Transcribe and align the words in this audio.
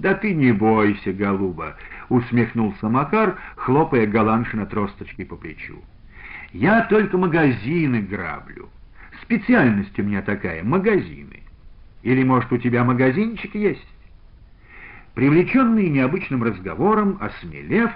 «Да 0.00 0.14
ты 0.14 0.32
не 0.32 0.52
бойся, 0.52 1.12
голуба!»— 1.12 1.76
усмехнулся 2.08 2.88
Макар, 2.88 3.36
хлопая 3.56 4.06
Галаншина 4.06 4.64
тросточкой 4.64 5.26
по 5.26 5.36
плечу. 5.36 5.78
«Я 6.52 6.84
только 6.84 7.18
магазины 7.18 8.00
граблю. 8.00 8.70
Специальность 9.20 9.98
у 9.98 10.02
меня 10.02 10.22
такая— 10.22 10.62
магазины. 10.64 11.42
Или, 12.02 12.24
может, 12.24 12.50
у 12.50 12.56
тебя 12.56 12.82
магазинчик 12.82 13.54
есть?» 13.54 13.86
Привлеченные 15.14 15.90
необычным 15.90 16.44
разговором, 16.44 17.18
осмелев, 17.20 17.90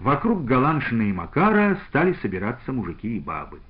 вокруг 0.00 0.44
Галаншина 0.44 1.02
и 1.02 1.12
Макара 1.12 1.78
стали 1.88 2.14
собираться 2.14 2.72
мужики 2.72 3.18
и 3.18 3.20
бабы. 3.20 3.60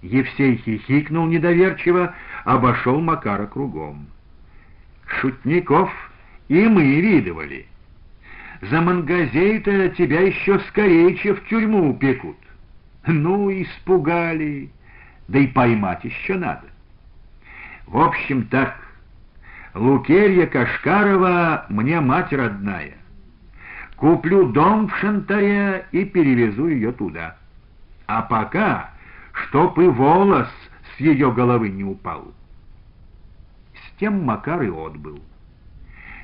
Евсей 0.00 0.56
хихикнул 0.56 1.26
недоверчиво, 1.26 2.14
обошел 2.46 2.98
Макара 3.02 3.44
кругом. 3.46 4.06
«Шутников 5.04 5.92
и 6.50 6.66
мы 6.66 7.00
видывали. 7.00 7.64
За 8.60 8.80
мангазей-то 8.80 9.90
тебя 9.90 10.22
еще 10.22 10.58
скорее, 10.68 11.14
чем 11.16 11.36
в 11.36 11.46
тюрьму 11.46 11.90
упекут. 11.90 12.36
Ну, 13.06 13.50
испугали, 13.50 14.68
да 15.28 15.38
и 15.38 15.46
поймать 15.46 16.04
еще 16.04 16.34
надо. 16.34 16.66
В 17.86 17.98
общем, 17.98 18.48
так, 18.48 18.76
Лукерья 19.74 20.46
Кашкарова 20.46 21.66
мне 21.68 22.00
мать 22.00 22.32
родная. 22.32 22.94
Куплю 23.94 24.48
дом 24.48 24.88
в 24.88 24.96
Шантаре 24.96 25.86
и 25.92 26.04
перевезу 26.04 26.66
ее 26.66 26.90
туда. 26.90 27.36
А 28.08 28.22
пока, 28.22 28.90
чтоб 29.32 29.78
и 29.78 29.86
волос 29.86 30.48
с 30.96 31.00
ее 31.00 31.30
головы 31.30 31.68
не 31.68 31.84
упал. 31.84 32.32
С 33.74 34.00
тем 34.00 34.24
Макар 34.24 34.62
и 34.62 34.68
отбыл. 34.68 35.20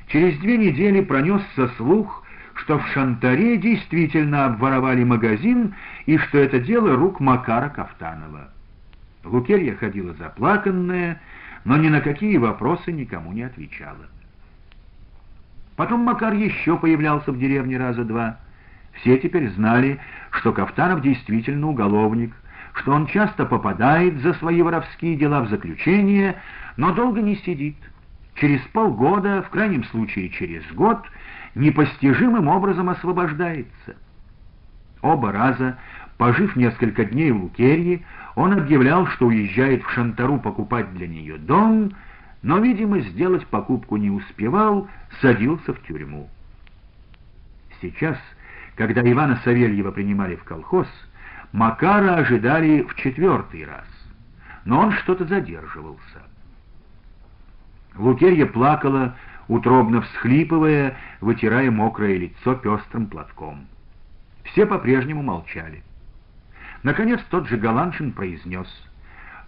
Через 0.07 0.37
две 0.39 0.57
недели 0.57 1.01
пронесся 1.01 1.67
слух, 1.75 2.23
что 2.53 2.79
в 2.79 2.87
Шантаре 2.87 3.57
действительно 3.57 4.45
обворовали 4.45 5.03
магазин 5.03 5.75
и 6.05 6.17
что 6.17 6.37
это 6.37 6.59
дело 6.59 6.95
рук 6.95 7.19
Макара 7.19 7.69
Кафтанова. 7.69 8.49
Лукерья 9.23 9.75
ходила 9.75 10.13
заплаканная, 10.13 11.21
но 11.65 11.75
ни 11.77 11.89
на 11.89 11.99
какие 11.99 12.37
вопросы 12.37 12.91
никому 12.91 13.33
не 13.33 13.43
отвечала. 13.43 14.07
Потом 15.75 15.99
Макар 15.99 16.33
еще 16.33 16.77
появлялся 16.77 17.31
в 17.31 17.37
деревне 17.37 17.77
раза 17.77 18.03
два. 18.03 18.37
Все 18.93 19.17
теперь 19.17 19.49
знали, 19.51 19.99
что 20.31 20.53
Кафтанов 20.53 21.01
действительно 21.01 21.67
уголовник, 21.67 22.33
что 22.73 22.93
он 22.93 23.07
часто 23.07 23.45
попадает 23.45 24.19
за 24.21 24.33
свои 24.35 24.61
воровские 24.61 25.17
дела 25.17 25.41
в 25.41 25.49
заключение, 25.49 26.35
но 26.77 26.93
долго 26.93 27.21
не 27.21 27.35
сидит 27.35 27.75
через 28.39 28.61
полгода, 28.73 29.41
в 29.43 29.49
крайнем 29.49 29.83
случае 29.85 30.29
через 30.29 30.63
год, 30.73 30.99
непостижимым 31.55 32.47
образом 32.47 32.89
освобождается. 32.89 33.95
Оба 35.01 35.31
раза, 35.31 35.77
пожив 36.17 36.55
несколько 36.55 37.05
дней 37.05 37.31
в 37.31 37.43
Лукерье, 37.43 38.01
он 38.35 38.53
объявлял, 38.53 39.07
что 39.07 39.27
уезжает 39.27 39.83
в 39.83 39.91
Шантару 39.91 40.39
покупать 40.39 40.93
для 40.93 41.07
нее 41.07 41.37
дом, 41.37 41.91
но, 42.43 42.59
видимо, 42.59 42.99
сделать 42.99 43.45
покупку 43.47 43.97
не 43.97 44.11
успевал, 44.11 44.87
садился 45.21 45.73
в 45.73 45.81
тюрьму. 45.83 46.29
Сейчас, 47.81 48.17
когда 48.75 49.01
Ивана 49.01 49.39
Савельева 49.43 49.91
принимали 49.91 50.35
в 50.35 50.43
колхоз, 50.43 50.87
Макара 51.51 52.15
ожидали 52.15 52.83
в 52.83 52.95
четвертый 52.95 53.65
раз, 53.65 53.87
но 54.65 54.81
он 54.81 54.91
что-то 54.91 55.25
задерживался. 55.25 56.21
Лукерья 57.97 58.45
плакала, 58.45 59.15
утробно 59.47 60.01
всхлипывая, 60.01 60.95
вытирая 61.21 61.71
мокрое 61.71 62.17
лицо 62.17 62.55
пестрым 62.55 63.07
платком. 63.07 63.65
Все 64.43 64.65
по-прежнему 64.65 65.23
молчали. 65.23 65.83
Наконец 66.83 67.19
тот 67.29 67.47
же 67.47 67.57
Галаншин 67.57 68.11
произнес, 68.11 68.67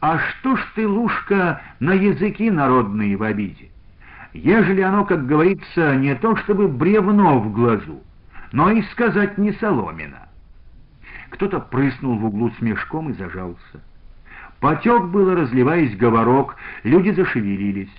«А 0.01 0.17
что 0.17 0.55
ж 0.55 0.71
ты, 0.75 0.87
Лушка, 0.87 1.61
на 1.79 1.91
языки 1.91 2.49
народные 2.49 3.15
в 3.17 3.23
обиде? 3.23 3.69
Ежели 4.33 4.81
оно, 4.81 5.05
как 5.05 5.25
говорится, 5.25 5.95
не 5.95 6.15
то 6.15 6.35
чтобы 6.37 6.67
бревно 6.67 7.39
в 7.39 7.51
глазу, 7.51 8.01
но 8.51 8.71
и 8.71 8.81
сказать 8.83 9.37
не 9.37 9.51
соломина». 9.53 10.27
Кто-то 11.29 11.59
прыснул 11.59 12.17
в 12.17 12.25
углу 12.25 12.49
с 12.57 12.61
мешком 12.61 13.11
и 13.11 13.13
зажался. 13.13 13.81
Потек 14.59 15.03
было, 15.03 15.35
разливаясь 15.35 15.95
говорок, 15.95 16.55
люди 16.83 17.11
зашевелились 17.11 17.91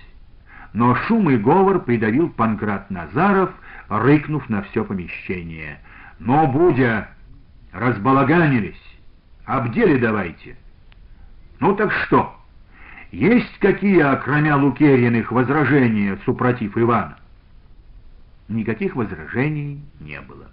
но 0.73 0.95
шум 0.95 1.29
и 1.29 1.37
говор 1.37 1.79
придавил 1.81 2.29
Панкрат 2.29 2.89
Назаров, 2.89 3.51
рыкнув 3.89 4.49
на 4.49 4.61
все 4.63 4.85
помещение. 4.85 5.79
«Но, 6.19 6.47
Будя, 6.47 7.09
разбалаганились, 7.73 8.81
обдели 9.45 9.97
давайте». 9.97 10.55
«Ну 11.59 11.75
так 11.75 11.91
что, 11.91 12.35
есть 13.11 13.57
какие, 13.59 13.99
окромя 14.01 14.55
Лукерьиных, 14.55 15.31
возражения, 15.31 16.17
супротив 16.25 16.77
Ивана?» 16.77 17.17
Никаких 18.47 18.95
возражений 18.95 19.83
не 19.99 20.19
было. 20.21 20.49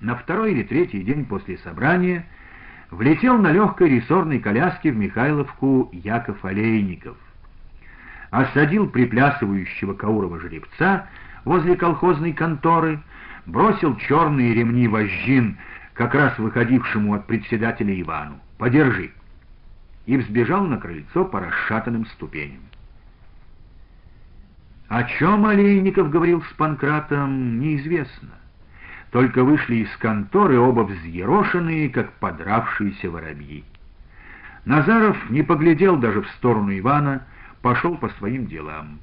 На 0.00 0.16
второй 0.16 0.52
или 0.52 0.62
третий 0.64 1.02
день 1.02 1.24
после 1.24 1.58
собрания 1.58 2.26
влетел 2.90 3.38
на 3.38 3.52
легкой 3.52 3.88
рессорной 3.90 4.40
коляске 4.40 4.90
в 4.90 4.96
Михайловку 4.96 5.90
Яков 5.92 6.44
Олейников— 6.44 7.16
осадил 8.32 8.88
приплясывающего 8.88 9.92
Каурова 9.92 10.40
жеребца 10.40 11.06
возле 11.44 11.76
колхозной 11.76 12.32
конторы, 12.32 13.00
бросил 13.44 13.94
черные 13.96 14.54
ремни 14.54 14.88
вожжин 14.88 15.58
как 15.92 16.14
раз 16.14 16.36
выходившему 16.38 17.14
от 17.14 17.26
председателя 17.26 18.00
Ивану. 18.00 18.40
«Подержи!» 18.56 19.12
и 20.06 20.16
взбежал 20.16 20.64
на 20.64 20.78
крыльцо 20.78 21.26
по 21.26 21.40
расшатанным 21.40 22.06
ступеням. 22.06 22.62
О 24.88 25.04
чем 25.04 25.44
Олейников 25.46 26.10
говорил 26.10 26.42
с 26.42 26.52
Панкратом, 26.54 27.60
неизвестно. 27.60 28.30
Только 29.10 29.44
вышли 29.44 29.76
из 29.76 29.96
конторы 29.98 30.58
оба 30.58 30.80
взъерошенные, 30.80 31.90
как 31.90 32.12
подравшиеся 32.14 33.10
воробьи. 33.10 33.62
Назаров 34.64 35.18
не 35.28 35.42
поглядел 35.42 35.96
даже 35.96 36.22
в 36.22 36.28
сторону 36.30 36.76
Ивана, 36.76 37.26
пошел 37.62 37.96
по 37.96 38.08
своим 38.10 38.46
делам. 38.46 38.98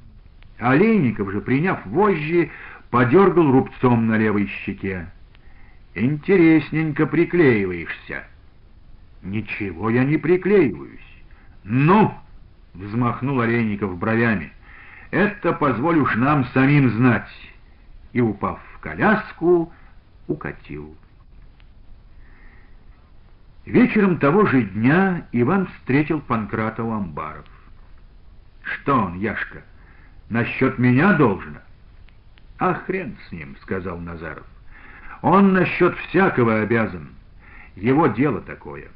Олейников 0.58 1.32
же, 1.32 1.40
приняв 1.40 1.84
вожжи, 1.86 2.50
подергал 2.90 3.50
рубцом 3.50 4.06
на 4.06 4.18
левой 4.18 4.46
щеке. 4.46 5.10
«Интересненько 5.94 7.06
приклеиваешься». 7.06 8.24
«Ничего 9.22 9.90
я 9.90 10.04
не 10.04 10.16
приклеиваюсь». 10.16 11.00
«Ну!»— 11.64 12.14
взмахнул 12.74 13.40
Олейников 13.40 13.98
бровями. 13.98 14.52
«Это 15.10 15.52
позволишь 15.52 16.14
нам 16.14 16.44
самим 16.54 16.90
знать». 16.90 17.28
И, 18.12 18.20
упав 18.20 18.60
в 18.74 18.78
коляску, 18.80 19.72
укатил. 20.26 20.96
Вечером 23.66 24.18
того 24.18 24.46
же 24.46 24.62
дня 24.62 25.26
Иван 25.32 25.66
встретил 25.66 26.20
Панкрата 26.20 26.82
у 26.82 26.92
амбаров. 26.92 27.44
Что 28.62 28.94
он, 28.94 29.18
Яшка, 29.18 29.62
насчет 30.28 30.78
меня 30.78 31.14
должно? 31.14 31.58
А 32.58 32.74
хрен 32.74 33.16
с 33.28 33.32
ним, 33.32 33.56
сказал 33.62 33.98
Назаров. 33.98 34.46
Он 35.22 35.52
насчет 35.52 35.96
всякого 35.96 36.60
обязан. 36.60 37.08
Его 37.76 38.06
дело 38.08 38.40
такое. 38.40 38.88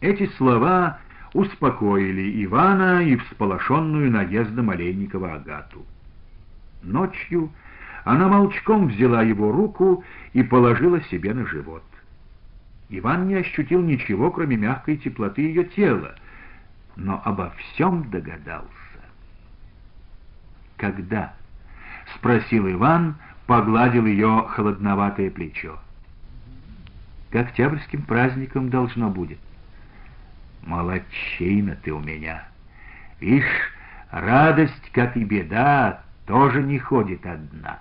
Эти 0.00 0.26
слова 0.36 0.98
успокоили 1.32 2.44
Ивана 2.44 3.02
и 3.02 3.16
всполошенную 3.16 4.10
наездом 4.10 4.70
Олейникова 4.70 5.34
Агату. 5.34 5.84
Ночью 6.82 7.50
она 8.04 8.28
молчком 8.28 8.88
взяла 8.88 9.22
его 9.22 9.50
руку 9.50 10.04
и 10.32 10.42
положила 10.42 11.00
себе 11.02 11.34
на 11.34 11.44
живот. 11.46 11.82
Иван 12.88 13.26
не 13.26 13.34
ощутил 13.34 13.82
ничего, 13.82 14.30
кроме 14.30 14.56
мягкой 14.56 14.96
теплоты 14.96 15.42
ее 15.42 15.64
тела, 15.64 16.14
но 16.96 17.20
обо 17.24 17.50
всем 17.50 18.10
догадался. 18.10 18.70
«Когда?»— 20.76 21.34
спросил 22.16 22.70
Иван, 22.70 23.16
погладил 23.46 24.06
ее 24.06 24.46
холодноватое 24.48 25.30
плечо. 25.30 25.78
«К 27.30 27.36
октябрьским 27.36 28.02
праздникам 28.02 28.70
должно 28.70 29.10
будет». 29.10 29.38
«Молодчина 30.64 31.76
ты 31.82 31.92
у 31.92 32.00
меня! 32.00 32.44
Ишь, 33.20 33.72
радость, 34.10 34.90
как 34.92 35.16
и 35.16 35.24
беда, 35.24 36.02
тоже 36.26 36.62
не 36.62 36.78
ходит 36.78 37.24
одна». 37.24 37.78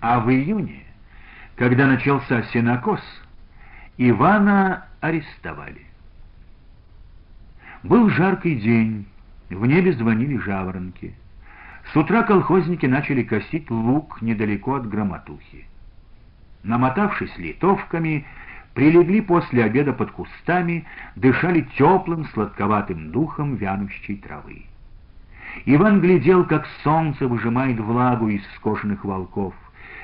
А 0.00 0.20
в 0.20 0.30
июне, 0.30 0.84
когда 1.56 1.86
начался 1.86 2.42
сенокос, 2.44 3.00
Ивана 3.96 4.86
арестовали. 5.00 5.86
Был 7.82 8.08
жаркий 8.10 8.56
день, 8.56 9.06
в 9.50 9.66
небе 9.66 9.92
звонили 9.92 10.36
жаворонки. 10.38 11.14
С 11.92 11.96
утра 11.96 12.22
колхозники 12.22 12.86
начали 12.86 13.22
косить 13.22 13.70
лук 13.70 14.20
недалеко 14.22 14.74
от 14.74 14.88
громотухи. 14.88 15.66
Намотавшись 16.64 17.36
литовками, 17.38 18.26
прилегли 18.74 19.20
после 19.20 19.64
обеда 19.64 19.92
под 19.92 20.10
кустами, 20.10 20.84
дышали 21.14 21.66
теплым 21.78 22.24
сладковатым 22.26 23.12
духом 23.12 23.54
вянущей 23.54 24.16
травы. 24.16 24.64
Иван 25.64 26.00
глядел, 26.00 26.44
как 26.44 26.66
солнце 26.82 27.28
выжимает 27.28 27.78
влагу 27.78 28.28
из 28.28 28.42
скошенных 28.56 29.04
волков, 29.04 29.54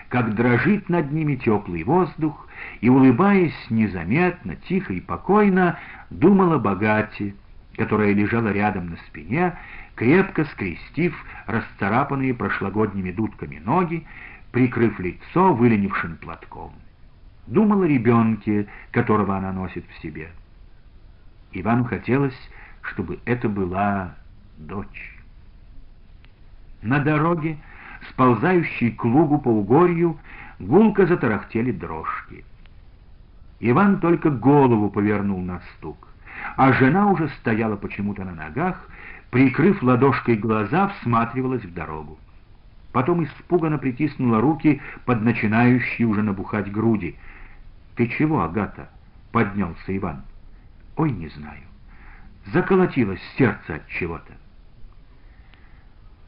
как 0.09 0.35
дрожит 0.35 0.89
над 0.89 1.11
ними 1.11 1.35
теплый 1.35 1.83
воздух, 1.83 2.49
и, 2.81 2.89
улыбаясь 2.89 3.67
незаметно, 3.71 4.57
тихо 4.57 4.93
и 4.93 5.01
покойно, 5.01 5.79
думал 6.11 6.53
о 6.53 6.59
богате, 6.59 7.35
которая 7.77 8.13
лежала 8.13 8.49
рядом 8.49 8.91
на 8.91 8.97
спине, 9.09 9.57
крепко 9.95 10.45
скрестив 10.47 11.15
расцарапанные 11.47 12.35
прошлогодними 12.35 13.13
дудками 13.13 13.59
ноги, 13.65 14.07
прикрыв 14.51 14.99
лицо 15.01 15.55
выленившим 15.55 16.17
платком. 16.17 16.73
Думал 17.47 17.83
о 17.83 17.89
ребенке, 17.89 18.67
которого 18.91 19.37
она 19.37 19.53
носит 19.53 19.85
в 19.89 20.03
себе. 20.03 20.31
Ивану 21.53 21.85
хотелось, 21.85 22.39
чтобы 22.83 23.19
это 23.25 23.49
была 23.49 24.15
дочь. 24.57 25.17
На 26.83 26.99
дороге, 26.99 27.59
сползающей 28.11 28.91
к 28.91 29.05
лугу 29.05 29.39
по 29.39 29.49
угорью, 29.49 30.19
гулко 30.59 31.07
затарахтели 31.07 31.73
дрожки. 31.73 32.45
Иван 33.61 34.01
только 34.01 34.31
голову 34.31 34.91
повернул 34.91 35.41
на 35.41 35.61
стук, 35.77 36.09
а 36.57 36.73
жена 36.73 37.11
уже 37.11 37.29
стояла 37.41 37.77
почему-то 37.77 38.25
на 38.25 38.33
ногах, 38.33 38.89
прикрыв 39.31 39.83
ладошкой 39.83 40.37
глаза, 40.37 40.89
всматривалась 40.89 41.65
в 41.65 41.73
дорогу. 41.73 42.19
Потом 42.93 43.25
испуганно 43.25 43.79
притиснула 43.79 44.41
руки 44.41 44.81
под 45.07 45.23
начинающие 45.23 46.07
уже 46.07 46.23
набухать 46.23 46.71
груди. 46.71 47.17
«Ты 47.97 48.09
чего, 48.09 48.43
Агата?»— 48.43 48.89
поднялся 49.33 49.97
Иван. 49.97 50.23
«Ой, 50.97 51.11
не 51.11 51.29
знаю. 51.29 51.63
Заколотилось 52.53 53.21
сердце 53.39 53.77
от 53.77 53.89
чего-то». 53.89 54.33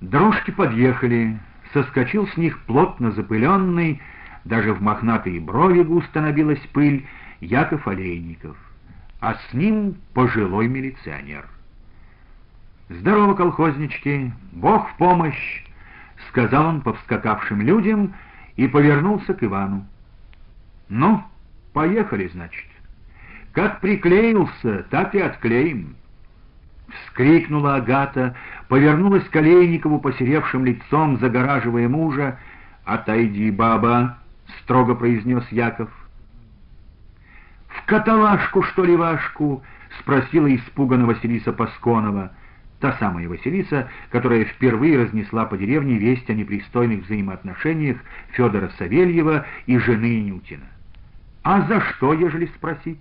Дрожки 0.01 0.51
подъехали, 0.51 1.39
соскочил 1.73 2.27
с 2.29 2.37
них 2.37 2.59
плотно 2.65 3.13
запыленный, 3.13 4.01
даже 4.45 4.73
в 4.73 4.83
мохнатые 4.83 5.41
брови 5.41 5.83
густо 5.83 6.21
набилась 6.21 6.61
пыль, 6.73 7.07
Яков 7.41 7.87
Олейников, 7.89 8.57
а 9.25 9.37
с 9.37 9.55
ним 9.55 9.97
пожилой 10.13 10.69
милиционер. 10.69 11.49
«Здорово, 12.91 13.33
колхознички! 13.33 14.31
Бог 14.53 14.91
в 14.91 14.97
помощь!»— 14.99 15.65
сказал 16.29 16.67
он 16.67 16.83
повскакавшим 16.83 17.63
людям 17.63 18.13
и 18.57 18.69
повернулся 18.69 19.33
к 19.33 19.43
Ивану. 19.43 19.87
«Ну, 20.91 21.23
поехали, 21.73 22.29
значит. 22.29 22.67
Как 23.53 23.81
приклеился, 23.81 24.85
так 24.91 25.15
и 25.15 25.21
отклеим». 25.21 25.97
Вскрикнула 26.89 27.77
Агата, 27.77 28.37
повернулась 28.69 29.27
к 29.31 29.37
Олейникову 29.37 30.01
посеревшим 30.01 30.67
лицом, 30.67 31.19
загораживая 31.19 31.89
мужа. 31.89 32.39
«Отойди, 32.85 33.51
баба!»— 33.51 34.19
строго 34.61 34.95
произнес 34.95 35.51
Яков. 35.51 35.89
«В 37.85 37.87
каталажку, 37.87 38.63
что 38.63 38.85
ли, 38.85 38.97
вашку?»— 38.97 39.63
спросила 40.01 40.53
испуганно 40.55 41.07
Василиса 41.07 41.53
Пасконова— 41.53 42.33
Та 42.85 42.93
самая 42.99 43.27
Василиса, 43.31 43.89
которая 44.11 44.45
впервые 44.45 45.03
разнесла 45.03 45.47
по 45.47 45.57
деревне 45.57 45.97
весть 45.97 46.29
о 46.29 46.35
непристойных 46.35 47.07
взаимоотношениях 47.07 47.97
Федора 48.33 48.71
Савельева 48.77 49.47
и 49.65 49.79
жены 49.79 50.21
Нютина. 50.21 50.67
А 51.43 51.63
за 51.63 51.81
что, 51.81 52.13
ежели 52.13 52.45
спросить? 52.45 53.01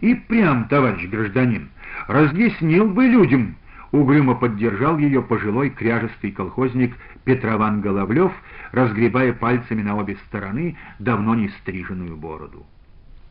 И 0.00 0.16
прям, 0.16 0.64
товарищ 0.66 1.08
гражданин, 1.08 1.68
разъяснил 2.08 2.88
бы 2.88 3.06
людям, 3.06 3.54
угрюмо 3.92 4.34
поддержал 4.34 4.98
ее 4.98 5.22
пожилой 5.22 5.70
кряжестый 5.70 6.32
колхозник 6.32 6.96
Петрован 7.22 7.80
Головлев, 7.80 8.32
разгребая 8.72 9.32
пальцами 9.32 9.82
на 9.82 9.96
обе 9.96 10.16
стороны 10.26 10.76
давно 10.98 11.36
не 11.36 11.50
стриженную 11.60 12.16
бороду. 12.16 12.66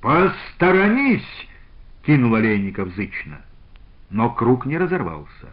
«Посторонись!»— 0.01 1.47
кинул 2.03 2.35
Олейников 2.35 2.93
зычно 2.95 3.41
но 4.09 4.29
круг 4.29 4.65
не 4.65 4.77
разорвался. 4.77 5.49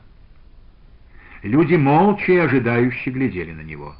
Люди 1.42 1.74
молча 1.74 2.32
и 2.32 2.36
ожидающе 2.36 3.10
глядели 3.10 3.52
на 3.52 3.60
него. 3.60 3.94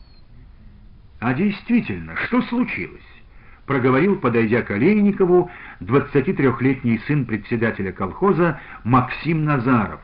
«А 1.21 1.35
действительно, 1.35 2.17
что 2.17 2.43
случилось?»— 2.43 3.01
проговорил, 3.67 4.17
подойдя 4.17 4.63
к 4.63 4.71
Олейникову, 4.71 5.51
23-летний 5.81 6.99
сын 7.07 7.25
председателя 7.25 7.93
колхоза 7.93 8.61
Максим 8.85 9.45
Назаров, 9.45 10.01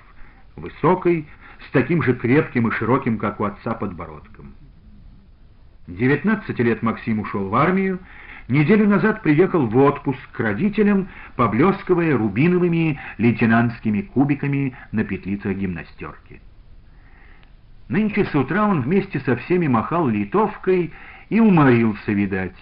высокий, 0.57 1.27
с 1.67 1.71
таким 1.71 2.03
же 2.03 2.15
крепким 2.15 2.69
и 2.69 2.73
широким, 2.73 3.19
как 3.19 3.41
у 3.41 3.45
отца, 3.45 3.75
подбородком. 3.75 4.55
19 5.87 6.59
лет 6.61 6.83
Максим 6.83 7.21
ушел 7.21 7.49
в 7.49 7.55
армию, 7.55 7.99
неделю 8.53 8.89
назад 8.89 9.23
приехал 9.23 9.67
в 9.67 9.77
отпуск 9.77 10.21
к 10.33 10.41
родителям, 10.41 11.09
поблескивая 11.37 12.17
рубиновыми 12.17 13.01
лейтенантскими 13.19 14.03
кубиками 14.03 14.77
на 14.93 15.05
петлицах 15.05 15.57
гимнастерки. 15.57 16.41
Нынче 17.89 18.25
с 18.25 18.35
утра 18.35 18.67
он 18.67 18.83
вместе 18.83 19.21
со 19.21 19.37
всеми 19.37 19.67
махал 19.67 20.07
литовкой 20.07 20.93
и 21.31 21.41
уморился, 21.41 22.13
видать. 22.13 22.57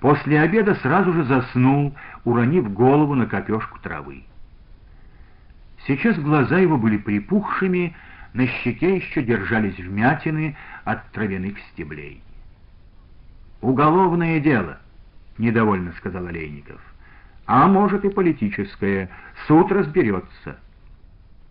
После 0.00 0.40
обеда 0.40 0.74
сразу 0.76 1.12
же 1.12 1.24
заснул, 1.24 1.94
уронив 2.24 2.72
голову 2.72 3.14
на 3.14 3.26
копешку 3.26 3.78
травы. 3.80 4.24
Сейчас 5.86 6.18
глаза 6.18 6.58
его 6.58 6.76
были 6.76 6.96
припухшими, 6.96 7.94
на 8.34 8.46
щеке 8.46 8.96
еще 8.96 9.22
держались 9.22 9.78
вмятины 9.78 10.56
от 10.84 11.10
травяных 11.12 11.58
стеблей. 11.72 12.22
«Уголовное 13.60 14.40
дело»,— 14.40 14.78
недовольно 15.38 15.92
сказал 15.98 16.26
Олейников. 16.26 16.80
«А 17.46 17.66
может 17.66 18.04
и 18.04 18.08
политическое. 18.08 19.08
Суд 19.46 19.72
разберется». 19.72 20.56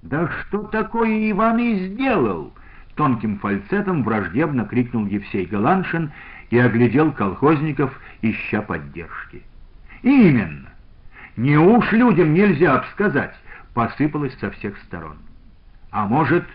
«Да 0.01 0.27
что 0.27 0.63
такое 0.63 1.29
Иван 1.31 1.59
и 1.59 1.87
сделал?» 1.87 2.53
Тонким 2.95 3.39
фальцетом 3.39 4.03
враждебно 4.03 4.65
крикнул 4.65 5.05
Евсей 5.05 5.45
Галаншин 5.45 6.11
и 6.49 6.57
оглядел 6.57 7.11
колхозников, 7.11 7.97
ища 8.21 8.61
поддержки. 8.61 9.43
«Именно! 10.01 10.69
Не 11.37 11.57
уж 11.57 11.91
людям 11.91 12.33
нельзя 12.33 12.75
обсказать!» 12.75 13.35
посыпалось 13.73 14.37
со 14.39 14.51
всех 14.51 14.77
сторон. 14.79 15.17
«А 15.91 16.05
может, 16.05 16.45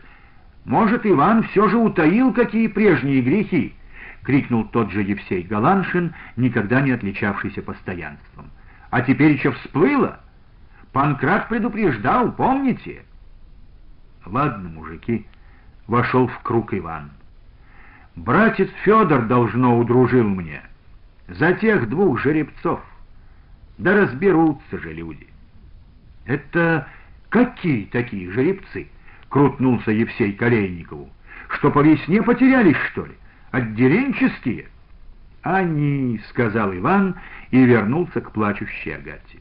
может, 0.65 1.07
Иван 1.07 1.45
все 1.45 1.69
же 1.69 1.77
утаил 1.77 2.33
какие 2.33 2.67
прежние 2.67 3.23
грехи?»— 3.23 3.75
крикнул 4.27 4.65
тот 4.65 4.91
же 4.91 5.03
Евсей 5.03 5.43
Галаншин, 5.43 6.13
никогда 6.37 6.81
не 6.81 6.91
отличавшийся 6.91 7.63
постоянством. 7.63 8.51
«А 8.91 9.01
теперь 9.01 9.33
еще 9.33 9.53
всплыло? 9.53 10.19
Панкрат 10.93 11.49
предупреждал, 11.49 12.33
помните?» 12.33 13.05
«Ладно, 14.25 14.69
мужики»,— 14.69 15.27
вошел 15.87 16.27
в 16.27 16.39
круг 16.41 16.75
Иван. 16.75 17.13
«Братец 18.17 18.69
Федор, 18.83 19.27
должно, 19.27 19.79
удружил 19.79 20.29
мне. 20.29 20.61
За 21.29 21.53
тех 21.53 21.89
двух 21.89 22.21
жеребцов. 22.21 22.81
Да 23.79 23.95
разберутся 23.95 24.79
же 24.79 24.93
люди». 24.93 25.29
«Это 26.25 26.89
какие 27.29 27.85
такие 27.85 28.33
жеребцы?»— 28.33 28.89
крутнулся 29.29 29.93
Евсей 29.93 30.33
Колейникову. 30.33 31.09
«Что 31.51 31.71
по 31.71 31.79
весне 31.79 32.25
потерялись, 32.25 32.77
что 32.91 33.07
ли?» 33.07 33.15
Отделенческие? 33.57 34.67
Они, 35.41 36.21
сказал 36.29 36.77
Иван 36.77 37.15
и 37.51 37.65
вернулся 37.65 38.21
к 38.21 38.33
плачущей 38.33 38.95
Агате. 38.95 39.39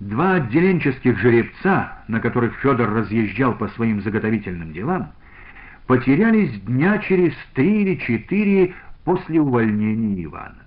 Два 0.00 0.36
отделенческих 0.36 1.18
жеребца, 1.18 2.04
на 2.08 2.20
которых 2.20 2.54
Федор 2.60 2.90
разъезжал 2.94 3.54
по 3.54 3.68
своим 3.68 4.00
заготовительным 4.00 4.72
делам, 4.72 5.12
потерялись 5.86 6.58
дня 6.62 6.96
через 7.00 7.34
три 7.52 7.82
или 7.82 7.96
четыре 7.96 8.74
после 9.04 9.38
увольнения 9.38 10.24
Ивана. 10.24 10.62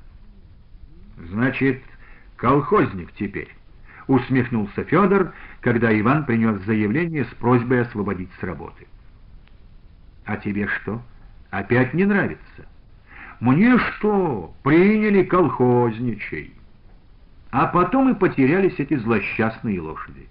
«Значит, 1.32 1.82
колхозник 2.36 3.12
теперь»,— 3.14 3.50
усмехнулся 4.08 4.84
Федор, 4.84 5.34
когда 5.62 6.00
Иван 6.00 6.26
принес 6.26 6.64
заявление 6.66 7.26
с 7.26 7.34
просьбой 7.40 7.82
освободить 7.82 8.30
с 8.40 8.44
работы. 8.44 8.86
А 10.26 10.38
тебе 10.38 10.68
что? 10.68 11.02
Опять 11.52 11.94
не 11.94 12.06
нравится? 12.06 12.66
Мне 13.40 13.78
что? 13.78 14.54
Приняли 14.64 15.24
колхозничей. 15.24 16.54
А 17.52 17.68
потом 17.68 18.10
и 18.10 18.16
потерялись 18.16 18.76
эти 18.80 18.96
злосчастные 18.96 19.80
лошади. 19.80 20.28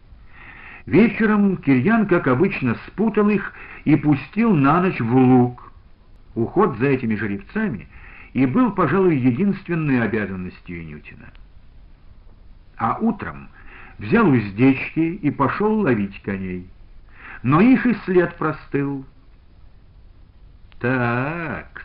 Вечером 0.87 1.57
Кирьян, 1.57 2.07
как 2.07 2.27
обычно, 2.27 2.77
спутал 2.87 3.31
их 3.31 3.53
и 3.85 3.97
пустил 3.97 4.55
на 4.55 4.83
ночь 4.83 5.01
в 5.01 5.17
луг. 5.17 5.73
Уход 6.35 6.77
за 6.79 6.87
этими 6.87 7.15
жеребцами 7.15 7.89
и 8.33 8.45
был, 8.45 8.73
пожалуй, 8.73 9.17
единственной 9.17 10.03
обязанностью 10.03 10.85
Нютина. 10.85 11.29
А 12.77 12.99
утром 13.01 13.49
взял 13.99 14.29
уздечки 14.29 14.99
и 14.99 15.31
пошел 15.31 15.81
ловить 15.81 16.21
коней. 16.23 16.69
Но 17.43 17.61
их 17.61 17.87
и 17.87 17.95
след 18.05 18.37
простыл. 18.37 19.07
Так 20.85 21.83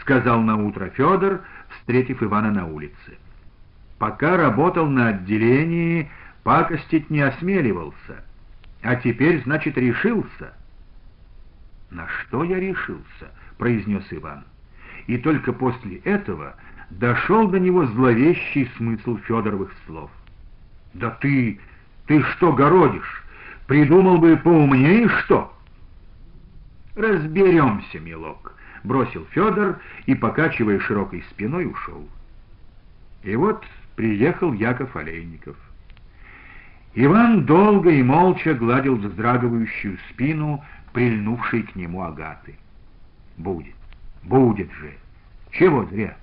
сказал 0.00 0.40
на 0.40 0.56
утро 0.56 0.88
Федор, 0.90 1.40
встретив 1.70 2.22
Ивана 2.22 2.52
на 2.52 2.64
улице. 2.64 3.18
Пока 3.98 4.36
работал 4.36 4.86
на 4.86 5.08
отделении, 5.08 6.08
пакостить 6.44 7.10
не 7.10 7.22
осмеливался, 7.22 8.24
а 8.82 8.94
теперь, 8.94 9.42
значит, 9.42 9.76
решился. 9.76 10.54
«На 11.90 12.06
что 12.06 12.44
я 12.44 12.60
решился?»— 12.60 13.32
произнес 13.58 14.04
Иван. 14.12 14.44
И 15.08 15.18
только 15.18 15.52
после 15.52 15.96
этого 16.04 16.54
дошел 16.90 17.48
до 17.48 17.58
него 17.58 17.84
зловещий 17.86 18.70
смысл 18.76 19.16
Федоровых 19.26 19.72
слов. 19.86 20.10
«Да 20.92 21.10
ты, 21.10 21.58
ты 22.06 22.22
что 22.22 22.52
городишь? 22.52 23.24
Придумал 23.66 24.18
бы 24.18 24.36
поумнее 24.36 25.08
что?» 25.08 25.53
«Разберемся, 26.94 27.98
милок»,— 27.98 28.54
бросил 28.84 29.26
Федор 29.30 29.80
и, 30.06 30.14
покачивая 30.14 30.78
широкой 30.78 31.24
спиной, 31.30 31.66
ушел. 31.66 32.08
И 33.22 33.34
вот 33.34 33.64
приехал 33.96 34.52
Яков 34.52 34.94
Олейников. 34.94 35.56
Иван 36.94 37.44
долго 37.44 37.90
и 37.90 38.02
молча 38.02 38.54
гладил 38.54 38.96
вздрагивающую 38.96 39.98
спину, 40.10 40.62
прильнувшей 40.92 41.64
к 41.64 41.74
нему 41.74 42.02
Агаты. 42.02 42.54
«Будет, 43.36 43.74
будет 44.22 44.70
же! 44.74 44.94
Чего 45.50 45.84
зря? 45.86 46.16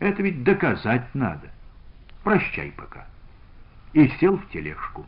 Это 0.00 0.22
ведь 0.22 0.42
доказать 0.42 1.06
надо. 1.14 1.48
Прощай 2.24 2.72
пока!» 2.76 3.06
И 3.92 4.08
сел 4.18 4.36
в 4.36 4.48
тележку. 4.48 5.06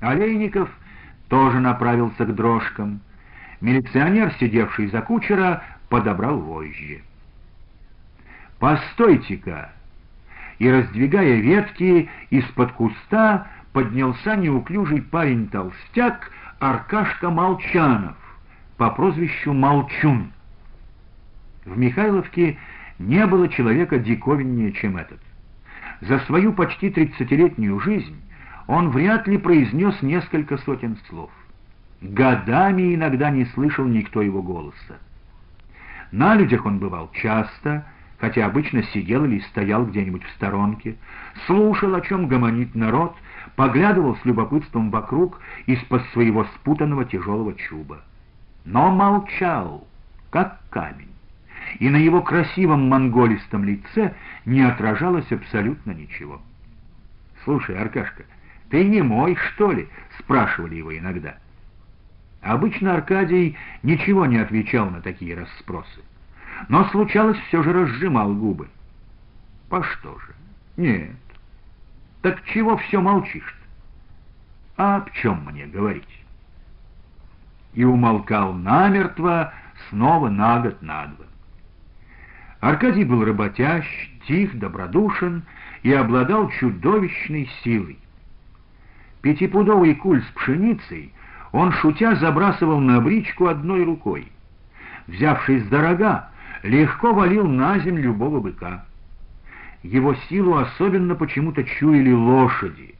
Олейников 0.00 0.68
тоже 1.28 1.60
направился 1.60 2.26
к 2.26 2.34
дрожкам. 2.34 3.00
Милиционер, 3.64 4.30
сидевший 4.38 4.88
за 4.88 5.00
кучера, 5.00 5.62
подобрал 5.88 6.38
вожжи. 6.38 7.00
«Постойте-ка!» 8.58 9.72
и, 10.58 10.70
раздвигая 10.70 11.36
ветки, 11.40 12.10
из-под 12.28 12.72
куста 12.72 13.46
поднялся 13.72 14.36
неуклюжий 14.36 15.00
парень-толстяк 15.00 16.30
Аркашка 16.58 17.30
Молчанов 17.30 18.16
по 18.76 18.90
прозвищу 18.90 19.54
Молчун. 19.54 20.30
В 21.64 21.78
Михайловке 21.78 22.58
не 22.98 23.26
было 23.26 23.48
человека 23.48 23.98
диковиннее, 23.98 24.72
чем 24.72 24.98
этот. 24.98 25.20
За 26.02 26.18
свою 26.20 26.52
почти 26.52 26.90
тридцатилетнюю 26.90 27.80
жизнь 27.80 28.20
он 28.66 28.90
вряд 28.90 29.26
ли 29.26 29.38
произнес 29.38 30.02
несколько 30.02 30.58
сотен 30.58 30.98
слов. 31.08 31.30
Годами 32.04 32.94
иногда 32.94 33.30
не 33.30 33.46
слышал 33.46 33.86
никто 33.86 34.20
его 34.20 34.42
голоса. 34.42 34.98
На 36.12 36.34
людях 36.34 36.66
он 36.66 36.78
бывал 36.78 37.10
часто, 37.14 37.86
хотя 38.18 38.44
обычно 38.44 38.82
сидел 38.82 39.24
или 39.24 39.38
стоял 39.40 39.86
где-нибудь 39.86 40.22
в 40.22 40.30
сторонке, 40.32 40.96
слушал, 41.46 41.94
о 41.94 42.02
чем 42.02 42.28
гомонит 42.28 42.74
народ, 42.74 43.16
поглядывал 43.56 44.16
с 44.16 44.24
любопытством 44.26 44.90
вокруг 44.90 45.40
из-под 45.64 46.04
своего 46.08 46.44
спутанного 46.56 47.06
тяжелого 47.06 47.54
чуба. 47.54 48.02
Но 48.66 48.90
молчал, 48.90 49.86
как 50.28 50.60
камень, 50.68 51.12
и 51.78 51.88
на 51.88 51.96
его 51.96 52.20
красивом 52.20 52.86
монголистом 52.86 53.64
лице 53.64 54.14
не 54.44 54.60
отражалось 54.60 55.32
абсолютно 55.32 55.92
ничего. 55.92 56.42
«Слушай, 57.44 57.78
Аркашка, 57.78 58.24
ты 58.68 58.84
не 58.84 59.00
мой, 59.00 59.36
что 59.36 59.72
ли?»— 59.72 59.88
спрашивали 60.18 60.74
его 60.74 60.96
иногда. 60.96 61.36
Обычно 62.44 62.94
Аркадий 62.94 63.56
ничего 63.82 64.26
не 64.26 64.38
отвечал 64.38 64.90
на 64.90 65.00
такие 65.00 65.34
расспросы 65.34 66.00
но 66.68 66.84
случалось 66.90 67.38
все 67.48 67.62
же 67.62 67.72
разжимал 67.72 68.34
губы. 68.34 68.68
По 69.68 69.82
что 69.82 70.18
же? 70.18 70.34
Нет. 70.76 71.16
Так 72.22 72.42
чего 72.46 72.76
все 72.76 73.00
молчишь-то? 73.00 73.58
А 74.76 74.96
об 74.96 75.10
чем 75.12 75.44
мне 75.44 75.66
говорить? 75.66 76.04
И 77.74 77.84
умолкал 77.84 78.52
намертво 78.52 79.52
снова 79.88 80.28
на 80.28 80.60
год 80.60 80.80
на 80.82 81.06
два. 81.06 81.26
Аркадий 82.60 83.04
был 83.04 83.24
работящ, 83.24 83.84
тих, 84.26 84.58
добродушен 84.58 85.42
и 85.82 85.92
обладал 85.92 86.50
чудовищной 86.50 87.50
силой. 87.62 87.98
Пятипудовый 89.20 89.94
куль 89.94 90.22
с 90.22 90.26
пшеницей 90.32 91.12
он, 91.54 91.70
шутя, 91.70 92.16
забрасывал 92.16 92.80
на 92.80 93.00
бричку 93.00 93.46
одной 93.46 93.84
рукой. 93.84 94.26
Взявшись 95.06 95.62
за 95.66 95.80
рога, 95.80 96.28
легко 96.64 97.14
валил 97.14 97.46
на 97.46 97.78
землю 97.78 98.06
любого 98.06 98.40
быка. 98.40 98.84
Его 99.84 100.16
силу 100.28 100.56
особенно 100.56 101.14
почему-то 101.14 101.62
чуяли 101.62 102.10
лошади. 102.10 102.96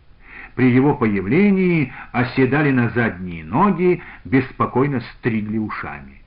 При 0.54 0.70
его 0.70 0.94
появлении 0.94 1.92
оседали 2.12 2.70
на 2.70 2.90
задние 2.90 3.44
ноги, 3.44 4.00
беспокойно 4.24 5.00
стригли 5.00 5.58
ушами. 5.58 6.22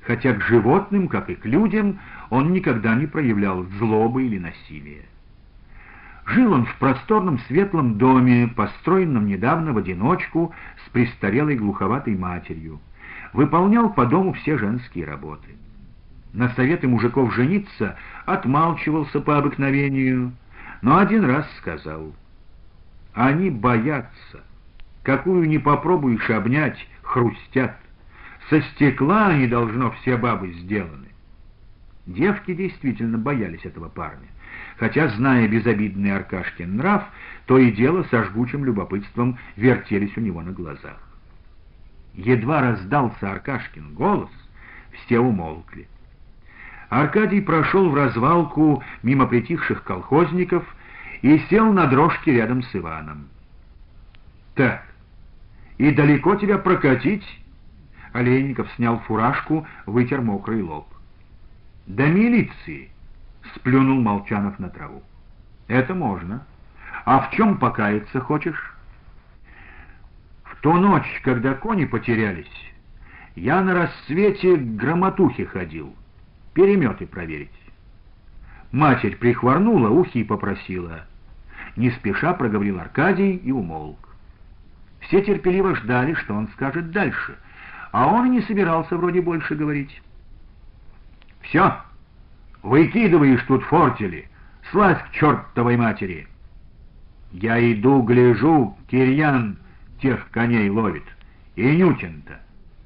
Хотя 0.00 0.32
к 0.32 0.40
животным, 0.40 1.08
как 1.08 1.28
и 1.28 1.34
к 1.34 1.44
людям, 1.44 1.98
он 2.30 2.54
никогда 2.54 2.94
не 2.94 3.06
проявлял 3.06 3.64
злобы 3.78 4.24
или 4.24 4.38
насилия. 4.38 5.04
Жил 6.26 6.52
он 6.52 6.66
в 6.66 6.74
просторном 6.76 7.38
светлом 7.40 7.98
доме, 7.98 8.48
построенном 8.48 9.26
недавно 9.26 9.72
в 9.72 9.78
одиночку 9.78 10.54
с 10.86 10.90
престарелой 10.90 11.56
глуховатой 11.56 12.16
матерью. 12.16 12.80
Выполнял 13.32 13.92
по 13.92 14.06
дому 14.06 14.32
все 14.32 14.58
женские 14.58 15.04
работы 15.04 15.56
на 16.32 16.48
советы 16.50 16.86
мужиков 16.88 17.34
жениться 17.34 17.96
отмалчивался 18.26 19.20
по 19.20 19.38
обыкновению, 19.38 20.32
но 20.82 20.98
один 20.98 21.24
раз 21.24 21.46
сказал, 21.58 22.14
«Они 23.14 23.50
боятся, 23.50 24.40
какую 25.02 25.48
не 25.48 25.58
попробуешь 25.58 26.30
обнять, 26.30 26.86
хрустят. 27.02 27.76
Со 28.48 28.62
стекла 28.62 29.28
они, 29.28 29.46
должно, 29.46 29.90
все 29.92 30.16
бабы 30.16 30.52
сделаны». 30.52 31.08
Девки 32.06 32.54
действительно 32.54 33.18
боялись 33.18 33.64
этого 33.64 33.88
парня, 33.88 34.28
хотя, 34.80 35.08
зная 35.08 35.46
безобидный 35.46 36.16
Аркашкин 36.16 36.78
нрав, 36.78 37.04
то 37.44 37.58
и 37.58 37.70
дело 37.70 38.02
со 38.04 38.24
жгучим 38.24 38.64
любопытством 38.64 39.38
вертелись 39.56 40.16
у 40.16 40.20
него 40.20 40.40
на 40.40 40.52
глазах. 40.52 40.98
Едва 42.14 42.62
раздался 42.62 43.30
Аркашкин 43.30 43.92
голос, 43.92 44.30
все 44.92 45.20
умолкли. 45.20 45.86
Аркадий 46.88 47.42
прошел 47.42 47.90
в 47.90 47.94
развалку 47.94 48.82
мимо 49.02 49.26
притихших 49.26 49.84
колхозников 49.84 50.64
и 51.20 51.38
сел 51.50 51.70
на 51.74 51.86
дрожке 51.86 52.32
рядом 52.32 52.62
с 52.62 52.74
Иваном. 52.74 53.28
«Так, 54.54 54.82
и 55.76 55.90
далеко 55.90 56.36
тебя 56.36 56.56
прокатить?» 56.56 57.24
Олейников 58.14 58.66
снял 58.76 58.98
фуражку, 59.00 59.66
вытер 59.84 60.22
мокрый 60.22 60.62
лоб. 60.62 60.88
«До 61.86 62.06
милиции!»— 62.06 62.88
сплюнул 63.54 64.00
Молчанов 64.00 64.58
на 64.58 64.68
траву. 64.68 65.02
«Это 65.68 65.94
можно. 65.94 66.44
А 67.04 67.20
в 67.20 67.30
чем 67.30 67.58
покаяться 67.58 68.20
хочешь?» 68.20 68.74
«В 70.44 70.56
ту 70.60 70.74
ночь, 70.74 71.20
когда 71.24 71.54
кони 71.54 71.84
потерялись, 71.84 72.72
я 73.34 73.62
на 73.62 73.74
рассвете 73.74 74.56
к 74.56 74.76
громотухе 74.76 75.46
ходил» 75.46 75.94
переметы 76.54 77.06
проверить. 77.06 77.50
Матерь 78.72 79.16
прихворнула, 79.16 79.88
ухи 79.88 80.24
попросила. 80.24 81.06
Не 81.76 81.90
спеша 81.90 82.34
проговорил 82.34 82.80
Аркадий 82.80 83.36
и 83.36 83.50
умолк. 83.50 83.98
Все 85.00 85.22
терпеливо 85.22 85.74
ждали, 85.76 86.14
что 86.14 86.34
он 86.34 86.48
скажет 86.48 86.90
дальше, 86.90 87.36
а 87.92 88.06
он 88.06 88.30
не 88.30 88.42
собирался 88.42 88.96
вроде 88.96 89.20
больше 89.20 89.54
говорить. 89.54 90.02
«Все, 91.40 91.80
выкидываешь 92.62 93.44
тут 93.46 93.62
фортели, 93.64 94.28
слазь 94.70 94.98
к 94.98 95.12
чертовой 95.12 95.76
матери!» 95.76 96.26
«Я 97.32 97.60
иду, 97.72 98.02
гляжу, 98.02 98.76
Кирьян 98.88 99.56
тех 100.00 100.28
коней 100.30 100.68
ловит, 100.68 101.04
и 101.56 101.76
Нютин-то, 101.76 102.40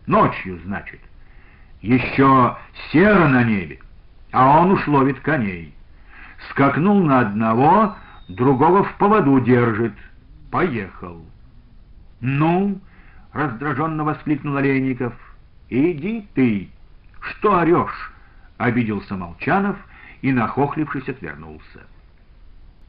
ночью, 0.06 0.60
значит». 0.64 1.00
Еще 1.84 2.56
серо 2.90 3.28
на 3.28 3.44
небе, 3.44 3.78
а 4.32 4.58
он 4.60 4.70
уж 4.70 4.88
ловит 4.88 5.20
коней. 5.20 5.74
Скакнул 6.48 7.02
на 7.02 7.20
одного, 7.20 7.94
другого 8.26 8.84
в 8.84 8.94
поводу 8.94 9.38
держит. 9.40 9.92
Поехал. 10.50 11.22
«Ну?»— 12.22 12.80
раздраженно 13.34 14.02
воскликнул 14.02 14.56
Олейников. 14.56 15.12
«Иди 15.68 16.26
ты! 16.32 16.70
Что 17.20 17.58
орешь?»— 17.58 18.12
обиделся 18.64 19.14
Молчанов 19.14 19.76
и, 20.22 20.32
нахохлившись, 20.32 21.08
отвернулся. 21.08 21.80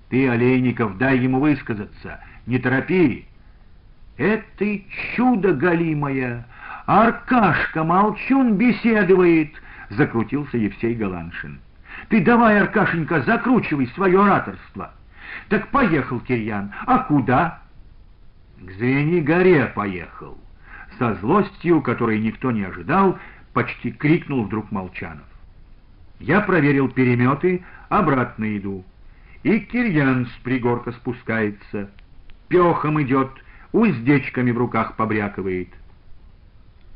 «Ты, 0.10 0.30
Олейников, 0.30 0.98
дай 0.98 1.18
ему 1.18 1.40
высказаться, 1.40 2.20
не 2.46 2.60
торопи!» 2.60 3.28
«Это 4.18 4.66
чудо 5.16 5.54
галимое! 5.54 6.46
Аркашка 6.86 7.84
Молчун 7.84 8.56
беседует!»— 8.56 9.52
закрутился 9.90 10.58
Евсей 10.58 10.96
Галаншин. 10.96 11.60
«Ты 12.08 12.24
давай, 12.24 12.62
Аркашенька, 12.62 13.22
закручивай 13.22 13.88
свое 13.88 14.24
ораторство!» 14.24 14.92
«Так 15.50 15.68
поехал 15.68 16.20
Кирьян. 16.22 16.72
А 16.86 17.00
куда?» 17.00 17.60
«К 18.62 18.72
Звени-горе 18.72 19.66
поехал!» 19.76 20.38
Со 20.98 21.16
злостью, 21.16 21.82
которой 21.82 22.20
никто 22.20 22.52
не 22.52 22.64
ожидал, 22.64 23.20
почти 23.54 23.92
крикнул 23.92 24.46
вдруг 24.46 24.72
Молчанов. 24.72 25.26
Я 26.20 26.42
проверил 26.42 26.90
переметы, 26.90 27.64
обратно 27.90 28.58
иду. 28.58 28.84
И 29.44 29.60
Кирьян 29.60 30.28
с 30.28 30.44
пригорка 30.44 30.92
спускается. 30.94 31.90
Пехом 32.48 33.02
идет, 33.02 33.30
уздечками 33.72 34.52
в 34.52 34.58
руках 34.58 34.96
побрякивает. 34.96 35.70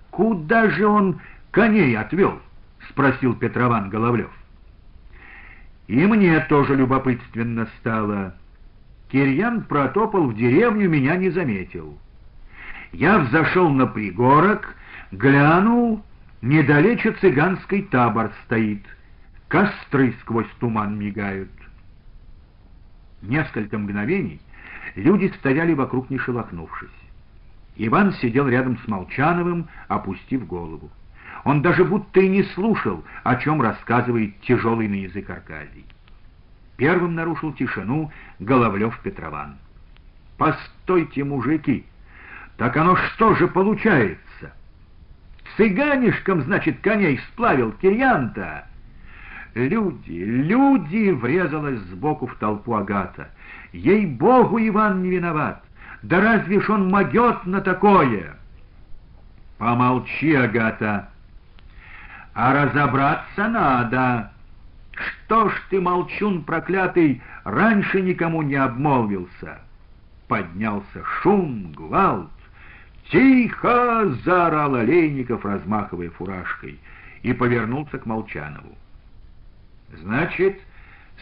«Куда 0.09 0.69
же 0.69 0.87
он 0.87 1.19
коней 1.51 1.97
отвел?»— 1.97 2.39
спросил 2.89 3.35
Петрован 3.35 3.89
Головлев. 3.89 4.31
И 5.87 6.05
мне 6.05 6.39
тоже 6.41 6.75
любопытственно 6.75 7.67
стало. 7.79 8.35
Кирьян 9.09 9.63
протопал 9.63 10.27
в 10.27 10.35
деревню, 10.35 10.87
меня 10.87 11.15
не 11.15 11.31
заметил. 11.31 11.97
Я 12.91 13.17
взошел 13.17 13.69
на 13.69 13.87
пригорок, 13.87 14.75
глянул, 15.11 16.03
недалече 16.41 17.13
цыганский 17.13 17.83
табор 17.83 18.31
стоит. 18.45 18.83
Костры 19.49 20.13
сквозь 20.21 20.47
туман 20.59 20.99
мигают. 20.99 21.49
Несколько 23.23 23.79
мгновений 23.79 24.39
люди 24.95 25.33
стояли 25.39 25.73
вокруг, 25.73 26.11
не 26.11 26.19
шелохнувшись. 26.19 26.89
Иван 27.75 28.13
сидел 28.13 28.47
рядом 28.47 28.77
с 28.77 28.87
Молчановым, 28.87 29.67
опустив 29.87 30.45
голову. 30.45 30.91
Он 31.45 31.63
даже 31.63 31.83
будто 31.83 32.19
и 32.19 32.27
не 32.27 32.43
слушал, 32.43 33.03
о 33.23 33.37
чем 33.37 33.59
рассказывает 33.59 34.39
тяжелый 34.41 34.87
на 34.87 34.95
язык 34.95 35.27
Аркадий. 35.31 35.85
Первым 36.77 37.15
нарушил 37.15 37.51
тишину 37.53 38.11
Головлев 38.37 38.99
Петрован. 38.99 39.57
«Постойте, 40.37 41.23
мужики! 41.23 41.85
Так 42.57 42.77
оно 42.77 42.95
что 42.95 43.33
же 43.33 43.47
получается? 43.47 44.53
Цыганишком, 45.57 46.43
значит, 46.43 46.81
коней 46.81 47.19
сплавил 47.31 47.71
Кирьян-то!» 47.71 48.68
«Люди, 49.55 50.11
люди!»— 50.11 51.11
врезалась 51.11 51.79
сбоку 51.91 52.27
в 52.27 52.35
толпу 52.35 52.75
Агата. 52.75 53.29
«Ей-богу, 53.73 54.59
Иван 54.59 55.01
не 55.01 55.09
виноват! 55.09 55.63
Да 56.03 56.21
разве 56.21 56.61
ж 56.61 56.69
он 56.69 56.89
могет 56.89 57.45
на 57.45 57.61
такое?» 57.61 58.35
«Помолчи, 59.57 60.33
Агата!» 60.35 61.09
«А 62.33 62.53
разобраться 62.53 63.47
надо!» 63.47 64.31
«Что 64.91 65.49
ж 65.49 65.53
ты, 65.69 65.79
молчун 65.79 66.43
проклятый, 66.43 67.21
раньше 67.43 68.01
никому 68.01 68.41
не 68.41 68.55
обмолвился?» 68.55 69.59
Поднялся 70.27 71.03
шум, 71.03 71.71
гвалт. 71.71 72.29
«Тихо!»— 73.09 74.13
заорал 74.25 74.75
Олейников, 74.75 75.43
размахивая 75.43 76.11
фуражкой, 76.11 76.79
и 77.23 77.33
повернулся 77.33 77.97
к 77.97 78.05
Молчанову. 78.05 78.77
Значит, 79.93 80.59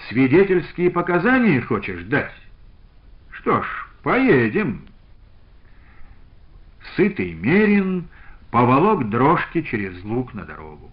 свидетельские 0.09 0.89
показания 0.89 1.61
хочешь 1.61 2.03
дать? 2.03 2.33
Что 3.31 3.61
ж, 3.61 3.67
поедем. 4.03 4.81
Сытый 6.95 7.33
Мерин 7.33 8.07
поволок 8.51 9.09
дрожки 9.09 9.61
через 9.61 10.03
луг 10.03 10.33
на 10.33 10.45
дорогу. 10.45 10.91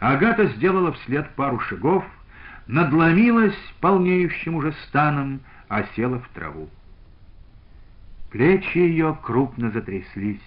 Агата 0.00 0.46
сделала 0.46 0.92
вслед 0.92 1.28
пару 1.30 1.60
шагов, 1.60 2.04
надломилась 2.66 3.56
полнеющим 3.80 4.56
уже 4.56 4.72
станом, 4.88 5.40
а 5.68 5.82
в 6.18 6.28
траву. 6.34 6.68
Плечи 8.30 8.78
ее 8.78 9.16
крупно 9.22 9.70
затряслись. 9.70 10.40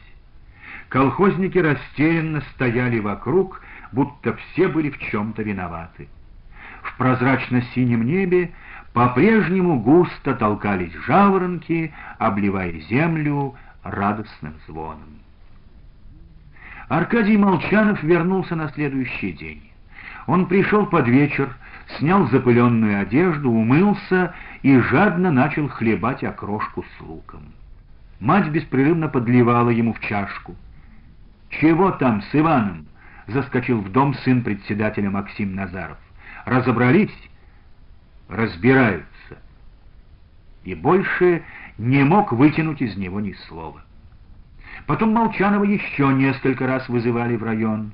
Колхозники 0.89 1.57
растерянно 1.57 2.41
стояли 2.53 2.99
вокруг, 2.99 3.61
будто 3.91 4.35
все 4.35 4.67
были 4.67 4.89
в 4.89 4.99
чем-то 4.99 5.41
виноваты. 5.41 6.07
В 6.87 6.97
прозрачно-синем 6.97 8.05
небе 8.05 8.51
по-прежнему 8.93 9.79
густо 9.79 10.33
толкались 10.33 10.93
жаворонки, 11.05 11.93
обливая 12.17 12.71
землю 12.89 13.55
радостным 13.83 14.53
звоном. 14.67 15.19
Аркадий 16.87 17.37
Молчанов 17.37 18.01
вернулся 18.01 18.55
на 18.55 18.69
следующий 18.69 19.33
день. 19.33 19.61
Он 20.27 20.45
пришел 20.45 20.85
под 20.85 21.07
вечер, 21.07 21.49
снял 21.97 22.27
запыленную 22.29 23.01
одежду, 23.01 23.51
умылся 23.51 24.33
и 24.61 24.79
жадно 24.79 25.29
начал 25.31 25.67
хлебать 25.67 26.23
окрошку 26.23 26.83
с 26.83 27.01
луком. 27.01 27.43
Мать 28.19 28.47
беспрерывно 28.47 29.09
подливала 29.09 29.69
ему 29.69 29.93
в 29.93 29.99
чашку. 29.99 30.55
«Чего 31.49 31.91
там 31.91 32.21
с 32.21 32.33
Иваном?»— 32.33 32.87
заскочил 33.27 33.81
в 33.81 33.91
дом 33.91 34.15
сын 34.15 34.41
председателя 34.41 35.09
Максим 35.09 35.53
Назаров 35.53 35.97
разобрались, 36.47 37.11
разбираются. 38.29 39.05
И 40.63 40.73
больше 40.75 41.43
не 41.77 42.03
мог 42.03 42.31
вытянуть 42.31 42.81
из 42.81 42.95
него 42.95 43.19
ни 43.19 43.33
слова. 43.47 43.83
Потом 44.85 45.13
Молчанова 45.13 45.63
еще 45.65 46.07
несколько 46.07 46.65
раз 46.65 46.87
вызывали 46.87 47.35
в 47.35 47.43
район. 47.43 47.91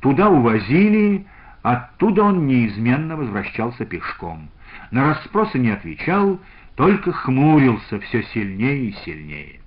Туда 0.00 0.28
увозили, 0.28 1.26
оттуда 1.62 2.24
он 2.24 2.46
неизменно 2.46 3.16
возвращался 3.16 3.84
пешком. 3.86 4.50
На 4.90 5.08
расспросы 5.08 5.58
не 5.58 5.70
отвечал, 5.70 6.40
только 6.74 7.12
хмурился 7.12 8.00
все 8.00 8.22
сильнее 8.24 8.86
и 8.86 8.92
сильнее. 9.04 9.60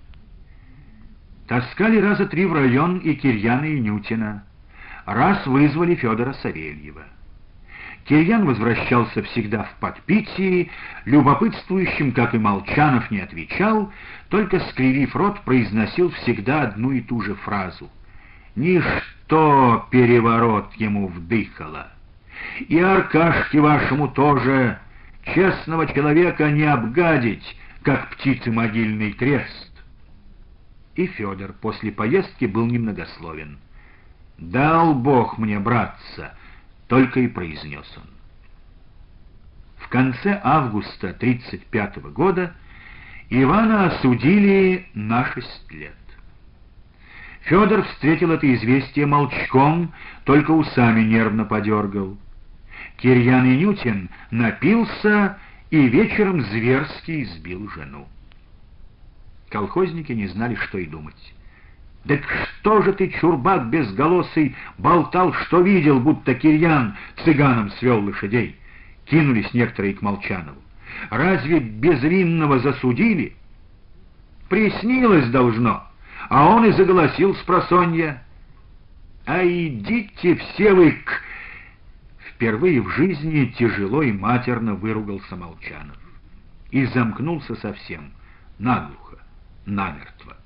Таскали 1.47 1.99
раза 1.99 2.25
три 2.27 2.45
в 2.45 2.53
район 2.53 2.97
и 2.99 3.15
Кирьяна, 3.15 3.65
и 3.65 3.79
Нютина. 3.79 4.43
Раз 5.05 5.45
вызвали 5.47 5.95
Федора 5.95 6.34
Савельева. 6.34 7.03
Кирьян 8.10 8.43
возвращался 8.43 9.22
всегда 9.22 9.65
в 9.65 9.76
подпитии, 9.80 10.72
любопытствующим, 11.06 12.12
как 12.12 12.34
и 12.34 12.39
Молчанов, 12.39 13.12
не 13.12 13.19
отвечал, 13.19 13.93
только, 14.30 14.60
скривив 14.62 15.15
рот, 15.15 15.41
произносил 15.41 16.10
всегда 16.10 16.63
одну 16.63 16.91
и 16.91 17.02
ту 17.02 17.22
же 17.22 17.36
фразу. 17.36 17.88
«Ничто 18.56 19.86
переворот 19.91 20.74
ему 20.74 21.08
вдыхало. 21.08 21.89
И 22.67 22.80
Аркашке 22.80 23.62
вашему 23.62 24.08
тоже 24.08 24.80
честного 25.36 25.86
человека 25.86 26.50
не 26.50 26.63
обгадить, 26.63 27.56
как 27.84 28.10
птицы 28.10 28.52
могильный 28.52 29.12
крест». 29.12 29.72
И 30.95 31.06
Федор 31.06 31.54
после 31.62 31.91
поездки 31.91 32.45
был 32.45 32.65
немногословен. 32.65 33.60
«Дал 34.39 34.95
Бог 34.95 35.38
мне, 35.38 35.60
братца!» 35.60 36.34
Только 36.89 37.21
и 37.21 37.28
произнес 37.28 37.88
он. 37.95 38.04
В 39.78 39.88
конце 39.88 40.41
августа 40.43 41.10
1935 41.12 42.12
года 42.12 42.54
Ивана 43.30 43.86
осудили 43.86 44.88
на 44.93 45.23
шесть 45.25 45.71
лет. 45.71 45.93
Федор 47.41 47.84
встретил 47.84 48.32
это 48.32 48.54
известие 48.54 49.06
молчком, 49.06 49.93
только 50.25 50.52
усами 50.52 51.02
нервно 51.02 51.45
подергал. 51.45 52.17
Кирьян 52.97 53.45
Инютин 53.45 54.10
напился 54.32 55.38
и 55.69 55.88
вечером 55.88 56.41
зверски 56.41 57.23
избил 57.23 57.69
жену. 57.69 58.08
Колхозники 59.49 60.12
не 60.12 60.28
знали, 60.28 60.56
что 60.56 60.80
и 60.80 60.86
думать. 60.86 61.34
«Так 62.08 62.22
что 62.60 62.82
же 62.82 62.94
ты, 62.94 63.10
чурбак 63.10 63.70
безголосый, 63.70 64.56
болтал, 64.78 65.34
что 65.34 65.62
видел, 65.62 66.00
будто 66.00 66.34
Кирьян 66.34 66.96
цыганом 67.24 67.72
свел 67.72 68.04
лошадей?» 68.04 68.56
Кинулись 69.06 69.54
некоторые 69.54 69.96
к 69.96 70.02
Молчанову. 70.02 70.62
«Разве 71.10 71.60
безвинного 71.60 72.60
засудили?» 72.60 73.36
«Приснилось 74.48 75.30
должно, 75.30 75.84
а 76.30 76.48
он 76.48 76.66
и 76.66 76.72
заголосил 76.72 77.36
с 77.36 77.40
просонья. 77.40 78.24
А 79.26 79.44
идите 79.44 80.36
все 80.36 80.74
вы 80.74 80.92
к...» 80.92 81.22
Впервые 82.18 82.82
в 82.82 82.90
жизни 82.92 83.54
тяжело 83.58 84.02
и 84.02 84.14
матерно 84.14 84.74
выругался 84.74 85.36
Молчанов. 85.36 85.98
И 86.72 86.86
замкнулся 86.86 87.56
совсем, 87.56 88.14
наглухо, 88.58 89.18
намертво. 89.66 90.38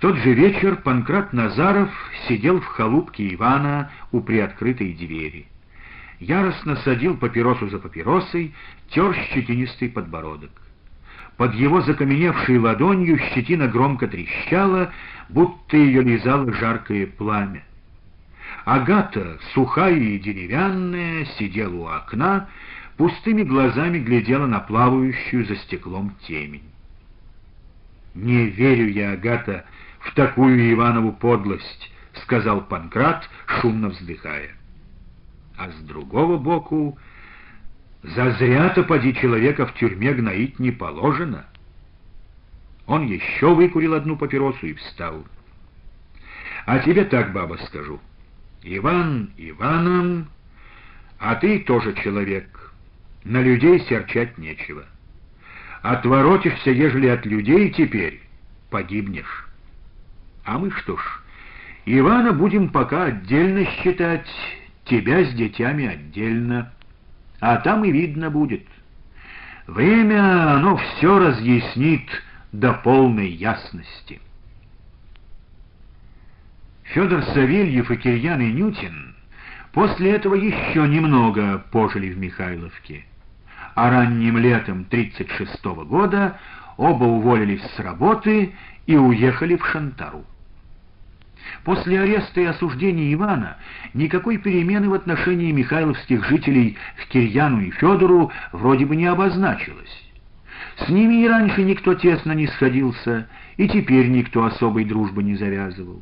Тот 0.00 0.16
же 0.18 0.32
вечер 0.32 0.76
Панкрат 0.76 1.32
Назаров 1.32 1.90
сидел 2.28 2.60
в 2.60 2.66
халупке 2.66 3.34
Ивана 3.34 3.90
у 4.12 4.20
приоткрытой 4.20 4.92
двери. 4.92 5.46
Яростно 6.20 6.76
садил 6.76 7.16
папиросу 7.16 7.68
за 7.68 7.78
папиросой, 7.78 8.54
тер 8.90 9.14
щетинистый 9.32 9.88
подбородок. 9.88 10.50
Под 11.36 11.54
его 11.54 11.80
закаменевшей 11.82 12.58
ладонью 12.58 13.18
щетина 13.18 13.66
громко 13.66 14.06
трещала, 14.06 14.92
будто 15.28 15.76
ее 15.76 16.02
лизало 16.02 16.52
жаркое 16.52 17.06
пламя. 17.06 17.64
Агата, 18.64 19.38
сухая 19.52 19.94
и 19.94 20.18
деревянная, 20.18 21.24
сидела 21.38 21.74
у 21.74 21.86
окна, 21.86 22.48
пустыми 22.96 23.42
глазами 23.42 23.98
глядела 23.98 24.46
на 24.46 24.60
плавающую 24.60 25.44
за 25.44 25.56
стеклом 25.56 26.14
темень. 26.26 26.62
«Не 28.14 28.46
верю 28.46 28.88
я, 28.88 29.12
Агата, 29.12 29.64
в 30.08 30.14
такую 30.14 30.72
Иванову 30.72 31.12
подлость»,— 31.12 31.92
сказал 32.22 32.62
Панкрат, 32.62 33.28
шумно 33.46 33.88
вздыхая. 33.88 34.50
А 35.56 35.70
с 35.70 35.74
другого 35.82 36.38
боку, 36.38 36.98
зазря-то 38.02 38.84
поди 38.84 39.14
человека 39.14 39.66
в 39.66 39.74
тюрьме 39.74 40.14
гноить 40.14 40.58
не 40.58 40.70
положено. 40.70 41.44
Он 42.86 43.06
еще 43.06 43.54
выкурил 43.54 43.94
одну 43.94 44.16
папиросу 44.16 44.66
и 44.66 44.74
встал. 44.74 45.24
«А 46.64 46.78
тебе 46.78 47.04
так, 47.04 47.32
баба, 47.32 47.58
скажу. 47.66 48.00
Иван 48.62 49.30
Иваном, 49.36 50.28
а 51.18 51.34
ты 51.34 51.60
тоже 51.60 51.94
человек. 51.94 52.72
На 53.24 53.42
людей 53.42 53.80
серчать 53.80 54.38
нечего. 54.38 54.84
Отворотишься, 55.82 56.70
ежели 56.70 57.08
от 57.08 57.26
людей 57.26 57.70
теперь, 57.70 58.20
погибнешь. 58.70 59.47
А 60.48 60.56
мы 60.56 60.70
что 60.70 60.96
ж, 60.96 61.02
Ивана 61.84 62.32
будем 62.32 62.70
пока 62.70 63.04
отдельно 63.04 63.66
считать, 63.66 64.26
тебя 64.86 65.22
с 65.22 65.34
детьми 65.34 65.86
отдельно. 65.86 66.72
А 67.38 67.58
там 67.58 67.84
и 67.84 67.92
видно 67.92 68.30
будет. 68.30 68.66
Время, 69.66 70.54
оно 70.54 70.78
все 70.78 71.18
разъяснит 71.18 72.08
до 72.52 72.72
полной 72.72 73.28
ясности. 73.28 74.22
Федор 76.84 77.22
Савельев 77.24 77.90
и 77.90 77.96
Кирьян 77.98 78.40
и 78.40 78.50
Нютин 78.50 79.16
после 79.72 80.12
этого 80.12 80.34
еще 80.34 80.88
немного 80.88 81.62
пожили 81.70 82.08
в 82.08 82.16
Михайловке 82.16 83.04
а 83.74 83.90
ранним 83.90 84.38
летом 84.38 84.86
1936 84.88 85.64
года 85.86 86.40
оба 86.78 87.04
уволились 87.04 87.62
с 87.76 87.78
работы 87.78 88.54
и 88.86 88.96
уехали 88.96 89.54
в 89.54 89.64
Шантару. 89.66 90.24
После 91.64 92.00
ареста 92.00 92.40
и 92.40 92.44
осуждения 92.44 93.12
Ивана 93.12 93.56
никакой 93.94 94.38
перемены 94.38 94.88
в 94.88 94.94
отношении 94.94 95.52
михайловских 95.52 96.24
жителей 96.28 96.76
к 96.96 97.08
Кирьяну 97.08 97.60
и 97.60 97.70
Федору 97.70 98.30
вроде 98.52 98.86
бы 98.86 98.96
не 98.96 99.06
обозначилось. 99.06 100.04
С 100.78 100.88
ними 100.88 101.22
и 101.22 101.28
раньше 101.28 101.62
никто 101.62 101.94
тесно 101.94 102.32
не 102.32 102.46
сходился, 102.46 103.28
и 103.56 103.68
теперь 103.68 104.08
никто 104.08 104.44
особой 104.44 104.84
дружбы 104.84 105.22
не 105.22 105.36
завязывал. 105.36 106.00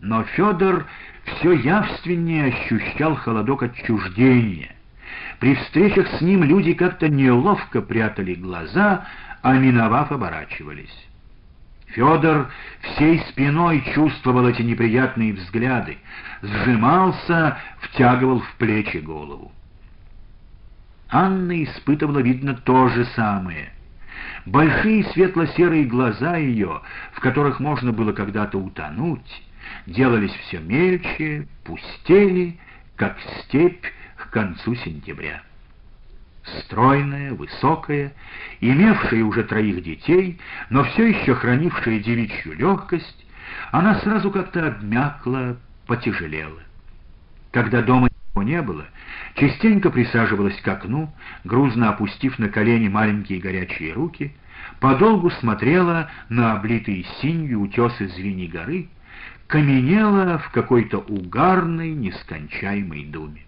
Но 0.00 0.24
Федор 0.24 0.86
все 1.24 1.52
явственнее 1.52 2.46
ощущал 2.46 3.14
холодок 3.16 3.62
отчуждения, 3.62 4.74
при 5.40 5.54
встречах 5.54 6.08
с 6.08 6.20
ним 6.20 6.42
люди 6.42 6.74
как-то 6.74 7.08
неловко 7.08 7.82
прятали 7.82 8.34
глаза, 8.34 9.06
а 9.42 9.54
миновав 9.54 10.10
оборачивались. 10.12 11.06
Федор 11.94 12.50
всей 12.82 13.20
спиной 13.30 13.82
чувствовал 13.94 14.48
эти 14.48 14.62
неприятные 14.62 15.32
взгляды, 15.32 15.98
сжимался, 16.42 17.56
втягивал 17.80 18.40
в 18.40 18.54
плечи 18.56 18.96
голову. 18.96 19.52
Анна 21.08 21.62
испытывала, 21.62 22.18
видно, 22.18 22.54
то 22.54 22.88
же 22.88 23.04
самое. 23.16 23.72
Большие 24.44 25.04
светло-серые 25.12 25.84
глаза 25.84 26.36
ее, 26.36 26.82
в 27.12 27.20
которых 27.20 27.60
можно 27.60 27.92
было 27.92 28.12
когда-то 28.12 28.58
утонуть, 28.58 29.42
делались 29.86 30.34
все 30.46 30.58
мельче, 30.58 31.46
пустели, 31.64 32.58
как 32.96 33.16
степь 33.44 33.86
к 34.16 34.30
концу 34.30 34.74
сентября. 34.74 35.42
Стройная, 36.44 37.32
высокая, 37.32 38.12
имевшая 38.60 39.24
уже 39.24 39.44
троих 39.44 39.82
детей, 39.82 40.38
но 40.68 40.84
все 40.84 41.06
еще 41.06 41.34
хранившая 41.34 42.00
девичью 42.00 42.54
легкость, 42.54 43.26
она 43.72 43.94
сразу 44.00 44.30
как-то 44.30 44.66
обмякла, 44.66 45.56
потяжелела. 45.86 46.60
Когда 47.50 47.80
дома 47.80 48.08
его 48.34 48.42
не 48.42 48.60
было, 48.60 48.84
частенько 49.36 49.90
присаживалась 49.90 50.60
к 50.60 50.68
окну, 50.68 51.14
грузно 51.44 51.90
опустив 51.90 52.38
на 52.38 52.48
колени 52.48 52.88
маленькие 52.88 53.40
горячие 53.40 53.94
руки, 53.94 54.34
подолгу 54.80 55.30
смотрела 55.30 56.10
на 56.28 56.52
облитые 56.52 57.04
синью 57.22 57.62
утесы 57.62 58.08
Звени 58.08 58.48
горы, 58.48 58.88
каменела 59.46 60.38
в 60.38 60.50
какой-то 60.50 60.98
угарной, 60.98 61.92
нескончаемой 61.92 63.06
думе 63.06 63.43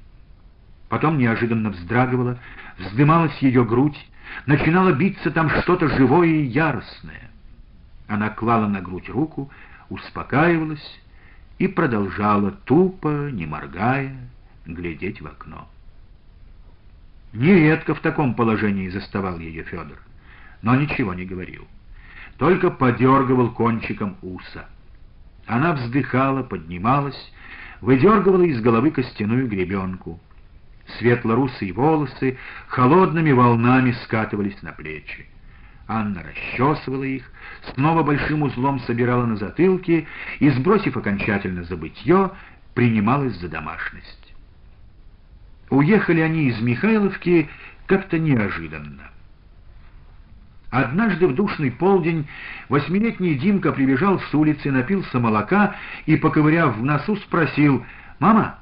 потом 0.88 1.18
неожиданно 1.18 1.70
вздрагивала, 1.70 2.38
вздымалась 2.78 3.36
ее 3.38 3.64
грудь, 3.64 3.98
начинало 4.46 4.92
биться 4.92 5.30
там 5.30 5.50
что-то 5.50 5.88
живое 5.88 6.28
и 6.28 6.44
яростное. 6.44 7.30
Она 8.08 8.30
клала 8.30 8.66
на 8.68 8.80
грудь 8.80 9.08
руку, 9.08 9.50
успокаивалась 9.88 11.00
и 11.58 11.66
продолжала 11.66 12.52
тупо, 12.52 13.30
не 13.30 13.46
моргая, 13.46 14.16
глядеть 14.66 15.20
в 15.20 15.26
окно. 15.26 15.68
Нередко 17.32 17.94
в 17.94 18.00
таком 18.00 18.34
положении 18.34 18.88
заставал 18.88 19.38
ее 19.38 19.62
Федор, 19.64 19.98
но 20.62 20.74
ничего 20.76 21.14
не 21.14 21.24
говорил, 21.24 21.66
только 22.38 22.70
подергивал 22.70 23.50
кончиком 23.50 24.16
уса. 24.22 24.66
Она 25.46 25.74
вздыхала, 25.74 26.42
поднималась, 26.42 27.32
выдергивала 27.80 28.42
из 28.42 28.60
головы 28.60 28.90
костяную 28.90 29.48
гребенку— 29.48 30.20
Светло-русые 30.98 31.72
волосы 31.72 32.38
холодными 32.68 33.32
волнами 33.32 33.92
скатывались 34.04 34.62
на 34.62 34.72
плечи. 34.72 35.26
Анна 35.88 36.22
расчесывала 36.22 37.04
их, 37.04 37.30
снова 37.74 38.02
большим 38.02 38.42
узлом 38.42 38.80
собирала 38.80 39.24
на 39.26 39.36
затылке 39.36 40.06
и, 40.40 40.50
сбросив 40.50 40.96
окончательно 40.96 41.64
забытье, 41.64 42.30
принималась 42.74 43.36
за 43.38 43.48
домашность. 43.48 44.34
Уехали 45.70 46.20
они 46.20 46.48
из 46.48 46.60
Михайловки 46.60 47.48
как-то 47.86 48.18
неожиданно. 48.18 49.10
Однажды 50.70 51.28
в 51.28 51.34
душный 51.34 51.70
полдень 51.70 52.26
восьмилетний 52.68 53.34
Димка 53.34 53.72
прибежал 53.72 54.20
с 54.20 54.34
улицы, 54.34 54.70
напился 54.70 55.18
молока 55.18 55.76
и, 56.06 56.16
поковыряв 56.16 56.76
в 56.76 56.84
носу, 56.84 57.16
спросил, 57.16 57.84
«Мама, 58.18 58.58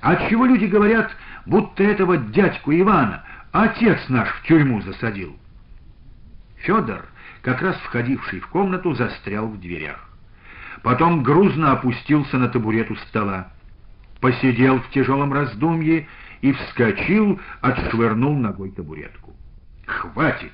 а 0.00 0.28
чего 0.28 0.46
люди 0.46 0.66
говорят, 0.66 1.10
будто 1.48 1.82
этого 1.82 2.18
дядьку 2.18 2.72
Ивана 2.72 3.24
отец 3.52 3.98
наш 4.08 4.28
в 4.28 4.42
тюрьму 4.46 4.82
засадил. 4.82 5.36
Федор, 6.58 7.06
как 7.42 7.62
раз 7.62 7.76
входивший 7.78 8.40
в 8.40 8.48
комнату, 8.48 8.94
застрял 8.94 9.48
в 9.48 9.58
дверях. 9.58 9.98
Потом 10.82 11.22
грузно 11.22 11.72
опустился 11.72 12.36
на 12.38 12.48
табурет 12.48 12.90
у 12.90 12.96
стола. 12.96 13.48
Посидел 14.20 14.80
в 14.80 14.90
тяжелом 14.90 15.32
раздумье 15.32 16.06
и 16.42 16.52
вскочил, 16.52 17.40
отшвырнул 17.62 18.36
ногой 18.36 18.70
табуретку. 18.70 19.34
«Хватит! 19.86 20.52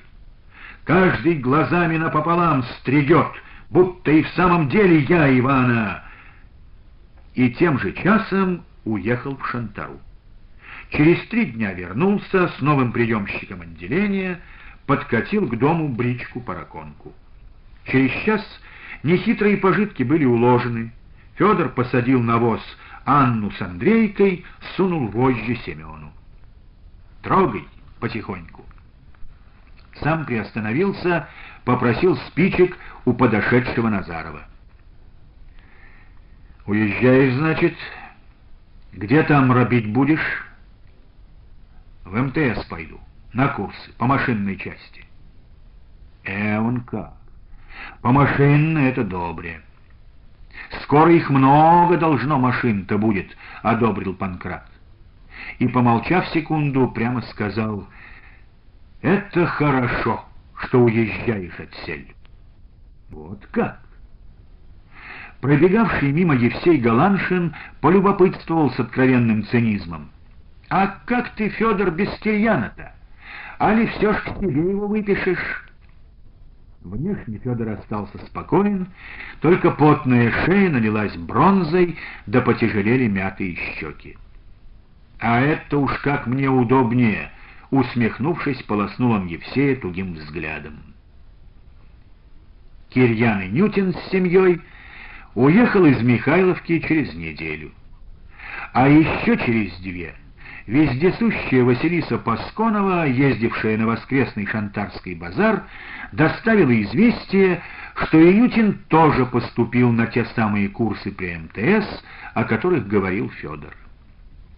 Каждый 0.85 1.35
глазами 1.35 1.97
напополам 1.97 2.63
стригет, 2.79 3.31
будто 3.69 4.11
и 4.11 4.23
в 4.23 4.29
самом 4.29 4.69
деле 4.69 4.99
я 5.01 5.37
Ивана!» 5.37 6.03
И 7.33 7.51
тем 7.51 7.79
же 7.79 7.91
часом 7.91 8.63
уехал 8.85 9.35
в 9.35 9.45
Шантару. 9.47 9.99
Через 10.91 11.27
три 11.27 11.47
дня 11.47 11.73
вернулся 11.73 12.49
с 12.49 12.61
новым 12.61 12.91
приемщиком 12.91 13.61
отделения, 13.61 14.39
подкатил 14.85 15.47
к 15.47 15.57
дому 15.57 15.89
бричку-параконку. 15.89 17.13
Через 17.85 18.11
час 18.23 18.41
нехитрые 19.03 19.57
пожитки 19.57 20.03
были 20.03 20.25
уложены. 20.25 20.93
Федор 21.35 21.69
посадил 21.69 22.21
на 22.21 22.37
воз 22.37 22.61
Анну 23.03 23.51
с 23.51 23.61
Андрейкой, 23.61 24.45
сунул 24.75 25.07
вожжи 25.07 25.55
Семену. 25.65 26.11
«Трогай 27.21 27.67
потихоньку». 27.99 28.63
Сам 30.01 30.25
приостановился, 30.25 31.27
попросил 31.63 32.17
спичек 32.27 32.77
у 33.05 33.13
подошедшего 33.13 33.89
Назарова. 33.89 34.43
«Уезжаешь, 36.67 37.33
значит? 37.35 37.75
Где 38.93 39.23
там 39.23 39.51
робить 39.51 39.91
будешь?» 39.91 40.45
В 42.05 42.15
МТС 42.15 42.63
пойду, 42.65 42.99
на 43.33 43.47
курсы, 43.47 43.91
по 43.97 44.05
машинной 44.05 44.57
части. 44.57 45.05
Э, 46.23 46.59
он 46.59 46.81
как? 46.81 47.13
По 48.01 48.11
машинной 48.11 48.89
это 48.89 49.03
добре. 49.03 49.61
Скоро 50.83 51.11
их 51.11 51.29
много 51.31 51.97
должно 51.97 52.37
машин-то 52.37 52.99
будет,— 52.99 53.35
одобрил 53.63 54.13
Панкрат. 54.13 54.69
И, 55.57 55.67
помолчав 55.67 56.27
секунду, 56.27 56.87
прямо 56.89 57.21
сказал,— 57.23 57.87
это 59.01 59.47
хорошо, 59.47 60.25
что 60.59 60.81
уезжаешь 60.81 61.59
от 61.59 61.73
сель. 61.85 62.13
Вот 63.09 63.45
как? 63.47 63.79
Пробегавший 65.41 66.11
мимо 66.11 66.35
Евсей 66.35 66.77
Галаншин 66.77 67.55
полюбопытствовал 67.81 68.71
с 68.71 68.79
откровенным 68.79 69.45
цинизмом. 69.47 70.11
«А 70.69 70.99
как 71.05 71.35
ты, 71.35 71.49
Федор, 71.49 71.91
без 71.91 72.09
Кирьяна-то? 72.19 72.93
Али 73.59 73.85
все 73.87 74.13
ж 74.13 74.21
к 74.21 74.39
себе 74.39 74.71
его 74.71 74.87
выпишешь?» 74.87 75.65
Внешне 76.83 77.39
Федор 77.39 77.69
остался 77.69 78.17
спокоен, 78.27 78.87
только 79.41 79.71
потная 79.71 80.31
шея 80.45 80.69
налилась 80.69 81.15
бронзой, 81.15 81.97
да 82.25 82.41
потяжелели 82.41 83.07
мятые 83.07 83.55
щеки. 83.55 84.17
«А 85.19 85.39
это 85.39 85.77
уж 85.77 85.91
как 85.99 86.27
мне 86.27 86.49
удобнее!»— 86.49 87.31
усмехнувшись, 87.71 88.61
полоснул 88.63 89.11
он 89.11 89.27
Евсея 89.27 89.75
тугим 89.75 90.13
взглядом. 90.13 90.93
Кирьян 92.89 93.41
и 93.41 93.47
Нютин 93.49 93.93
с 93.93 94.11
семьей 94.11 94.61
уехал 95.33 95.85
из 95.85 96.01
Михайловки 96.01 96.79
через 96.79 97.13
неделю. 97.13 97.71
А 98.73 98.87
еще 98.87 99.37
через 99.37 99.75
две 99.79 100.15
вездесущая 100.67 101.63
Василиса 101.63 102.17
Пасконова, 102.17 103.05
ездившая 103.05 103.77
на 103.77 103.87
воскресный 103.87 104.45
шантарский 104.47 105.15
базар, 105.15 105.63
доставила 106.11 106.81
известие, 106.83 107.61
что 107.95 108.19
Инютин 108.19 108.79
тоже 108.87 109.25
поступил 109.25 109.91
на 109.91 110.07
те 110.07 110.25
самые 110.35 110.69
курсы 110.69 111.11
при 111.11 111.37
МТС, 111.37 111.87
о 112.33 112.43
которых 112.43 112.87
говорил 112.87 113.29
Федор. 113.29 113.75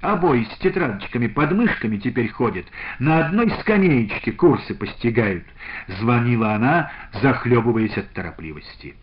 Обои 0.02 0.44
с 0.44 0.58
тетрадочками 0.60 1.28
под 1.28 1.52
мышками 1.54 1.98
теперь 1.98 2.30
ходят, 2.30 2.66
на 3.00 3.26
одной 3.26 3.50
скамеечке 3.62 4.32
курсы 4.32 4.76
постигают, 4.76 5.44
звонила 5.88 6.54
она, 6.54 6.92
захлебываясь 7.22 7.98
от 7.98 8.12
торопливости. 8.14 8.96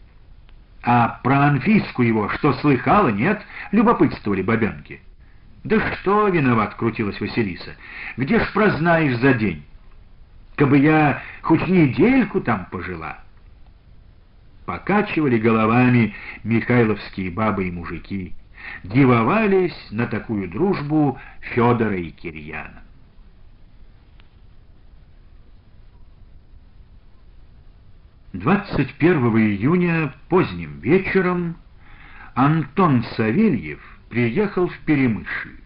А 0.85 1.21
про 1.25 1.47
Анфиску 1.47 2.03
его 2.03 2.29
что 2.29 2.53
слыхала, 2.55 3.09
нет? 3.09 3.43
Любопытствовали 3.73 4.43
бабенки. 4.43 5.01
Да 5.65 5.81
что 5.95 6.29
виноват, 6.29 6.75
крутилась 6.75 7.19
Василиса. 7.21 7.75
Где 8.19 8.39
ж 8.39 8.53
прознаешь 8.53 9.19
за 9.19 9.33
день? 9.33 9.65
Кабы 10.57 10.79
я 10.79 11.23
хоть 11.41 11.67
недельку 11.67 12.43
там 12.43 12.67
пожила. 12.71 13.19
Покачивали 14.67 15.39
головами 15.39 16.15
михайловские 16.43 17.31
бабы 17.31 17.69
и 17.69 17.71
мужики, 17.71 18.35
дивовались 18.83 19.77
на 19.91 20.07
такую 20.07 20.49
дружбу 20.49 21.19
Федора 21.41 21.97
и 21.97 22.11
Кирьяна. 22.11 22.83
Двадцать 28.35 28.93
первого 28.95 29.39
июня 29.39 30.13
поздним 30.29 30.81
вечером 30.81 31.57
Антон 32.35 33.05
Савельев 33.17 33.81
приехал 34.15 34.69
в 34.69 34.79
Перемышль. 34.87 35.57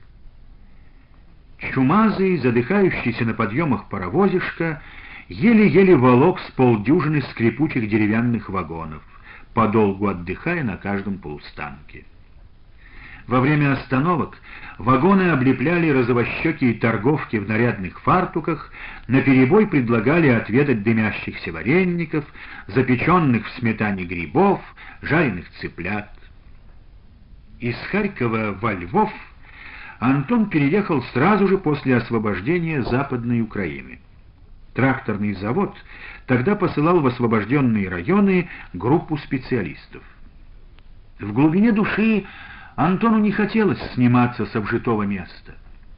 Чумазый, 1.58 2.38
задыхающийся 2.38 3.26
на 3.26 3.34
подъемах 3.34 3.90
паровозишка, 3.90 4.80
еле-еле 5.28 5.94
волок 5.94 6.40
с 6.40 6.50
полдюжины 6.52 7.20
скрипучих 7.30 7.90
деревянных 7.90 8.48
вагонов, 8.48 9.02
подолгу 9.52 10.08
отдыхая 10.08 10.64
на 10.64 10.78
каждом 10.78 11.18
полустанке. 11.18 12.06
Во 13.26 13.40
время 13.40 13.74
остановок 13.74 14.38
вагоны 14.78 15.28
облепляли 15.28 15.90
розовощекие 15.90 16.72
торговки 16.72 17.36
в 17.36 17.46
нарядных 17.46 18.00
фартуках, 18.00 18.72
наперебой 19.08 19.66
предлагали 19.66 20.28
отведать 20.28 20.82
дымящихся 20.82 21.52
вареников, 21.52 22.24
запеченных 22.68 23.46
в 23.46 23.50
сметане 23.58 24.04
грибов, 24.04 24.62
жареных 25.02 25.50
цыплят. 25.60 26.17
Из 27.60 27.74
Харькова 27.90 28.56
во 28.60 28.72
Львов 28.72 29.12
Антон 29.98 30.48
переехал 30.48 31.02
сразу 31.12 31.48
же 31.48 31.58
после 31.58 31.96
освобождения 31.96 32.82
Западной 32.82 33.40
Украины. 33.40 33.98
Тракторный 34.74 35.34
завод 35.34 35.76
тогда 36.26 36.54
посылал 36.54 37.00
в 37.00 37.06
освобожденные 37.08 37.88
районы 37.88 38.48
группу 38.74 39.16
специалистов. 39.18 40.02
В 41.18 41.32
глубине 41.32 41.72
души 41.72 42.26
Антону 42.76 43.18
не 43.18 43.32
хотелось 43.32 43.82
сниматься 43.94 44.46
с 44.46 44.54
обжитого 44.54 45.02
места, 45.02 45.56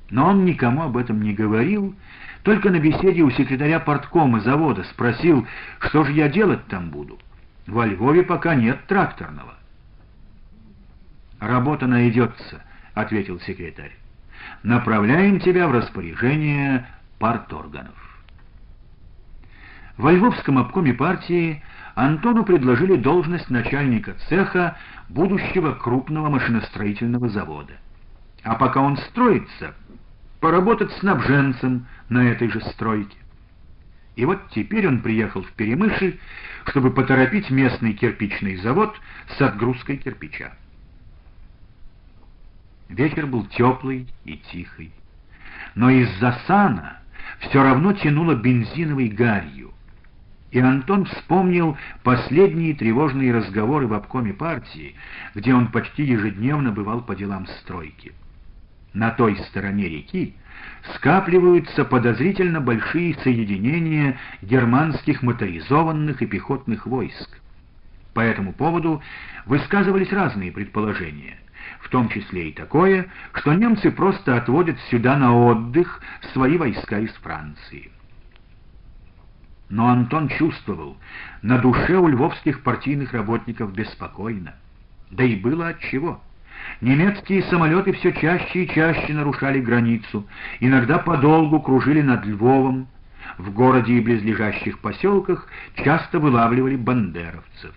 но 0.09 0.29
он 0.29 0.47
никому 0.47 0.85
об 0.85 0.97
этом 0.97 1.21
не 1.21 1.35
говорил, 1.35 1.95
только 2.43 2.71
на 2.71 2.79
беседе 2.81 3.21
у 3.21 3.31
секретаря 3.31 3.81
порткома 3.81 4.41
завода 4.41 4.83
спросил, 4.85 5.47
что 5.79 6.05
же 6.05 6.13
я 6.13 6.31
делать 6.31 6.65
там 6.69 6.89
буду. 6.89 7.19
Во 7.67 7.85
Львове 7.85 8.23
пока 8.23 8.55
нет 8.55 8.87
тракторного. 8.87 9.60
«Работа 11.41 11.87
найдется»,— 11.87 12.63
ответил 12.95 13.41
секретарь. 13.41 13.97
«Направляем 14.63 15.41
тебя 15.41 15.69
в 15.69 15.73
распоряжение 15.73 16.87
парторганов». 17.19 17.95
Во 19.97 20.13
Львовском 20.13 20.59
обкоме 20.59 20.93
партии 20.93 21.63
Антону 21.95 22.45
предложили 22.45 22.97
должность 22.97 23.51
начальника 23.51 24.15
цеха 24.29 24.77
будущего 25.09 25.73
крупного 25.73 26.29
машиностроительного 26.29 27.29
завода. 27.31 27.75
А 28.43 28.55
пока 28.55 28.81
он 28.81 28.97
строится, 28.99 29.75
поработать 30.41 30.93
снабженцем 30.93 31.87
на 32.09 32.31
этой 32.31 32.49
же 32.49 32.61
стройке. 32.61 33.17
И 34.17 34.25
вот 34.27 34.41
теперь 34.51 34.87
он 34.87 35.01
приехал 35.01 35.43
в 35.43 35.53
Перемышль, 35.53 36.19
чтобы 36.67 36.91
поторопить 36.91 37.51
местный 37.51 37.95
кирпичный 37.95 38.57
завод 38.57 38.95
с 39.37 39.41
отгрузкой 39.41 39.97
кирпича. 39.97 40.53
Вечер 42.91 43.27
был 43.27 43.47
теплый 43.47 44.09
и 44.25 44.37
тихий, 44.37 44.91
но 45.77 45.91
из-за 45.91 46.37
сана 46.49 46.99
все 47.39 47.63
равно 47.63 47.93
тянуло 47.93 48.35
бензиновой 48.35 49.09
гарью. 49.09 49.71
И 50.51 50.59
Антон 50.59 51.05
вспомнил 51.05 51.79
последние 52.03 52.75
тревожные 52.75 53.33
разговоры 53.33 53.87
в 53.87 53.93
обкоме 53.93 54.33
партии, 54.33 54.97
где 55.37 55.55
он 55.55 55.69
почти 55.69 56.03
ежедневно 56.03 56.73
бывал 56.73 57.01
по 57.03 57.15
делам 57.15 57.47
стройки. 57.61 58.13
На 58.93 59.13
той 59.13 59.37
стороне 59.37 59.89
реки 59.89 60.35
скапливаются 60.97 61.85
подозрительно 61.85 62.61
большие 62.61 63.15
соединения 63.23 64.19
германских 64.43 65.23
моторизованных 65.23 66.23
и 66.23 66.27
пехотных 66.27 66.87
войск. 66.87 67.39
По 68.15 68.21
этому 68.21 68.53
поводу 68.53 69.01
высказывались 69.47 70.11
разные 70.11 70.51
предположения— 70.51 71.39
в 71.81 71.89
том 71.89 72.09
числе 72.09 72.51
и 72.51 72.53
такое, 72.53 73.09
что 73.33 73.53
немцы 73.53 73.91
просто 73.91 74.37
отводят 74.37 74.79
сюда 74.91 75.17
на 75.17 75.35
отдых 75.35 76.01
свои 76.33 76.57
войска 76.57 76.99
из 76.99 77.13
Франции. 77.15 77.91
Но 79.69 79.89
Антон 79.89 80.29
чувствовал, 80.29 80.97
на 81.43 81.59
душе 81.59 81.97
у 81.97 82.09
львовских 82.09 82.63
партийных 82.63 83.13
работников 83.13 83.73
беспокойно. 83.73 84.55
Да 85.11 85.25
и 85.25 85.37
было 85.37 85.69
отчего. 85.69 86.21
Немецкие 86.81 87.43
самолеты 87.45 87.93
все 87.93 88.13
чаще 88.13 88.65
и 88.65 88.69
чаще 88.69 89.13
нарушали 89.15 89.61
границу, 89.61 90.27
иногда 90.59 90.99
подолгу 90.99 91.61
кружили 91.61 92.03
над 92.03 92.27
Львовом, 92.27 92.89
в 93.39 93.53
городе 93.53 93.95
и 93.95 94.01
близлежащих 94.01 94.81
поселках 94.81 95.47
часто 95.77 96.19
вылавливали 96.19 96.77
бандеровцев. 96.77 97.75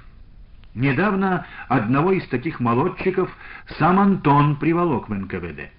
Недавно 0.75 1.45
одного 1.67 2.13
из 2.13 2.27
таких 2.27 2.59
молодчиков 2.59 3.29
сам 3.77 3.99
Антон 3.99 4.55
приволок 4.55 5.07
в 5.07 5.13
НКВД. 5.13 5.69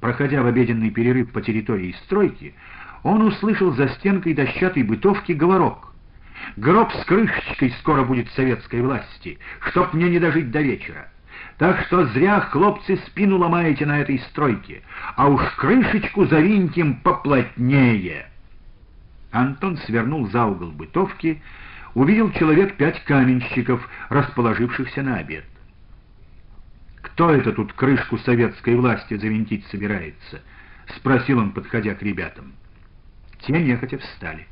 Проходя 0.00 0.42
в 0.42 0.46
обеденный 0.46 0.90
перерыв 0.90 1.30
по 1.30 1.42
территории 1.42 1.94
стройки, 2.04 2.54
он 3.02 3.20
услышал 3.22 3.72
за 3.72 3.88
стенкой 3.88 4.32
дощатой 4.32 4.82
бытовки 4.82 5.32
говорок. 5.32 5.92
«Гроб 6.56 6.90
с 6.90 7.04
крышечкой 7.04 7.70
скоро 7.80 8.02
будет 8.02 8.30
советской 8.30 8.80
власти, 8.80 9.38
чтоб 9.68 9.92
мне 9.92 10.08
не 10.08 10.18
дожить 10.18 10.50
до 10.50 10.62
вечера. 10.62 11.08
Так 11.58 11.84
что 11.86 12.06
зря, 12.06 12.40
хлопцы, 12.40 12.96
спину 13.08 13.36
ломаете 13.36 13.84
на 13.84 14.00
этой 14.00 14.18
стройке, 14.20 14.80
а 15.16 15.28
уж 15.28 15.42
крышечку 15.56 16.24
завинтим 16.24 16.94
поплотнее». 16.94 18.26
Антон 19.32 19.76
свернул 19.76 20.28
за 20.30 20.46
угол 20.46 20.72
бытовки, 20.72 21.42
увидел 21.94 22.30
человек 22.32 22.76
пять 22.76 23.02
каменщиков, 23.04 23.86
расположившихся 24.08 25.02
на 25.02 25.16
обед. 25.16 25.44
«Кто 27.02 27.30
это 27.30 27.52
тут 27.52 27.72
крышку 27.72 28.18
советской 28.18 28.76
власти 28.76 29.16
завинтить 29.16 29.66
собирается?»— 29.66 30.40
спросил 30.96 31.38
он, 31.38 31.52
подходя 31.52 31.94
к 31.94 32.02
ребятам. 32.02 32.52
Те 33.40 33.52
нехотя 33.52 33.98
встали. 33.98 34.46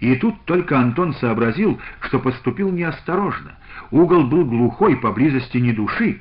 И 0.00 0.14
тут 0.16 0.44
только 0.44 0.78
Антон 0.78 1.14
сообразил, 1.14 1.80
что 2.00 2.20
поступил 2.20 2.70
неосторожно. 2.70 3.56
Угол 3.90 4.24
был 4.24 4.44
глухой, 4.44 4.96
поблизости 4.96 5.58
ни 5.58 5.72
души. 5.72 6.20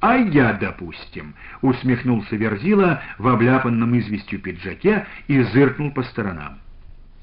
«А 0.00 0.16
я, 0.16 0.54
допустим»,— 0.54 1.34
усмехнулся 1.60 2.34
Верзила 2.34 3.02
в 3.18 3.28
обляпанном 3.28 3.98
известью 3.98 4.40
пиджаке 4.40 5.06
и 5.28 5.42
зыркнул 5.42 5.92
по 5.92 6.02
сторонам. 6.02 6.58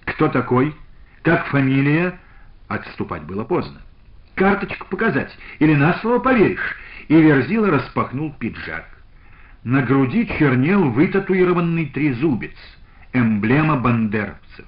«Кто 0.05 0.29
такой? 0.29 0.75
Как 1.23 1.47
фамилия?» 1.47 2.17
Отступать 2.67 3.23
было 3.23 3.43
поздно. 3.43 3.81
«Карточку 4.35 4.87
показать, 4.87 5.35
или 5.59 5.73
на 5.73 5.93
слово 5.95 6.19
поверишь?» 6.19 6.75
И 7.07 7.15
Верзила 7.15 7.71
распахнул 7.71 8.33
пиджак. 8.37 8.85
На 9.63 9.81
груди 9.81 10.27
чернел 10.37 10.89
вытатуированный 10.89 11.87
трезубец, 11.87 12.55
эмблема 13.13 13.77
бандеровцев. 13.77 14.65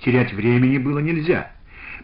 Терять 0.00 0.32
времени 0.32 0.78
было 0.78 0.98
нельзя. 0.98 1.50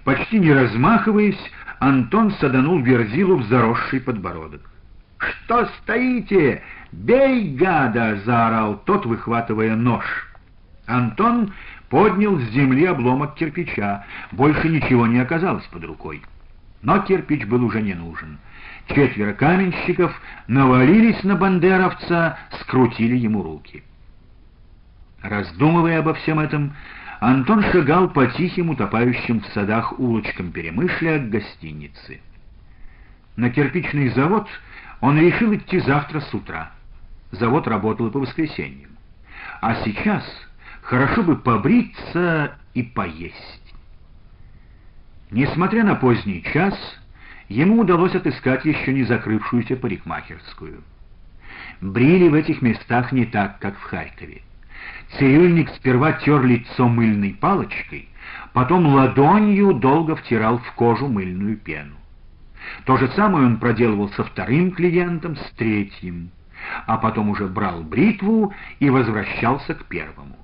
Почти 0.05 0.39
не 0.39 0.53
размахиваясь, 0.53 1.41
Антон 1.79 2.33
саданул 2.33 2.81
Верзилу 2.81 3.37
в 3.37 3.45
заросший 3.45 4.01
подбородок. 4.01 4.63
«Что 5.19 5.67
стоите? 5.79 6.63
Бей, 6.93 7.55
гада!»— 7.55 8.21
заорал 8.25 8.79
тот, 8.85 9.05
выхватывая 9.05 9.77
нож. 9.77 10.05
Антон 10.87 11.53
поднял 11.91 12.39
с 12.39 12.45
земли 12.51 12.87
обломок 12.87 13.35
кирпича. 13.35 14.07
Больше 14.33 14.69
ничего 14.69 15.07
не 15.07 15.19
оказалось 15.19 15.67
под 15.67 15.85
рукой. 15.85 16.23
Но 16.81 17.01
кирпич 17.01 17.45
был 17.45 17.63
уже 17.63 17.83
не 17.83 17.93
нужен. 17.93 18.39
Четверо 18.89 19.35
каменщиков 19.35 20.19
навалились 20.47 21.23
на 21.25 21.37
бандеровца, 21.37 22.39
скрутили 22.61 23.17
ему 23.17 23.43
руки. 23.43 23.83
Раздумывая 25.21 25.99
обо 25.99 26.15
всем 26.15 26.39
этом, 26.39 26.73
Антон 27.19 27.63
шагал 27.65 28.09
по 28.09 28.27
тихим, 28.27 28.71
утопающим 28.71 29.41
в 29.41 29.47
садах 29.49 29.99
улочкам 29.99 30.53
Перемышля 30.53 31.19
к 31.19 31.29
гостинице. 31.29 32.21
На 33.37 33.51
кирпичный 33.51 34.09
завод 34.11 34.49
он 35.01 35.19
решил 35.19 35.55
идти 35.55 35.81
завтра 35.81 36.21
с 36.21 36.33
утра. 36.33 36.71
Завод 37.33 37.69
работал 37.69 38.11
по 38.11 38.21
воскресеньям. 38.21 38.91
А 39.61 39.75
сейчас 39.85 40.25
хорошо 40.91 41.23
бы 41.23 41.37
побриться 41.37 42.57
и 42.75 42.83
поесть. 42.83 43.75
Несмотря 45.31 45.85
на 45.85 45.95
поздний 45.95 46.43
час, 46.43 46.75
ему 47.49 47.83
удалось 47.83 48.17
отыскать 48.17 48.65
еще 48.65 48.93
не 48.93 49.05
закрывшуюся 49.05 49.77
парикмахерскую. 49.77 50.83
Брили 51.81 52.29
в 52.29 52.35
этих 52.35 52.61
местах 52.61 53.13
не 53.13 53.25
так, 53.25 53.61
как 53.61 53.79
в 53.79 53.83
Харькове. 53.83 54.43
Цирюльник 55.17 55.69
сперва 55.77 56.13
тер 56.13 56.43
лицо 56.43 56.89
мыльной 56.89 57.35
палочкой, 57.35 58.09
потом 58.53 58.87
ладонью 58.87 59.75
долго 59.75 60.17
втирал 60.17 60.59
в 60.59 60.73
кожу 60.73 61.07
мыльную 61.07 61.57
пену. 61.57 61.95
То 62.85 62.97
же 62.97 63.07
самое 63.15 63.47
он 63.47 63.59
проделывал 63.59 64.09
со 64.09 64.25
вторым 64.25 64.73
клиентом, 64.73 65.37
с 65.37 65.51
третьим, 65.53 66.33
а 66.89 66.97
потом 66.97 67.31
уже 67.31 67.47
брал 67.47 67.85
бритву 67.85 68.53
и 68.81 68.91
возвращался 68.91 69.75
к 69.75 69.85
первому. 69.85 70.37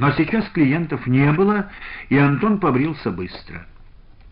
Но 0.00 0.10
сейчас 0.12 0.48
клиентов 0.48 1.06
не 1.06 1.30
было, 1.30 1.70
и 2.08 2.16
Антон 2.16 2.58
побрился 2.58 3.10
быстро. 3.10 3.66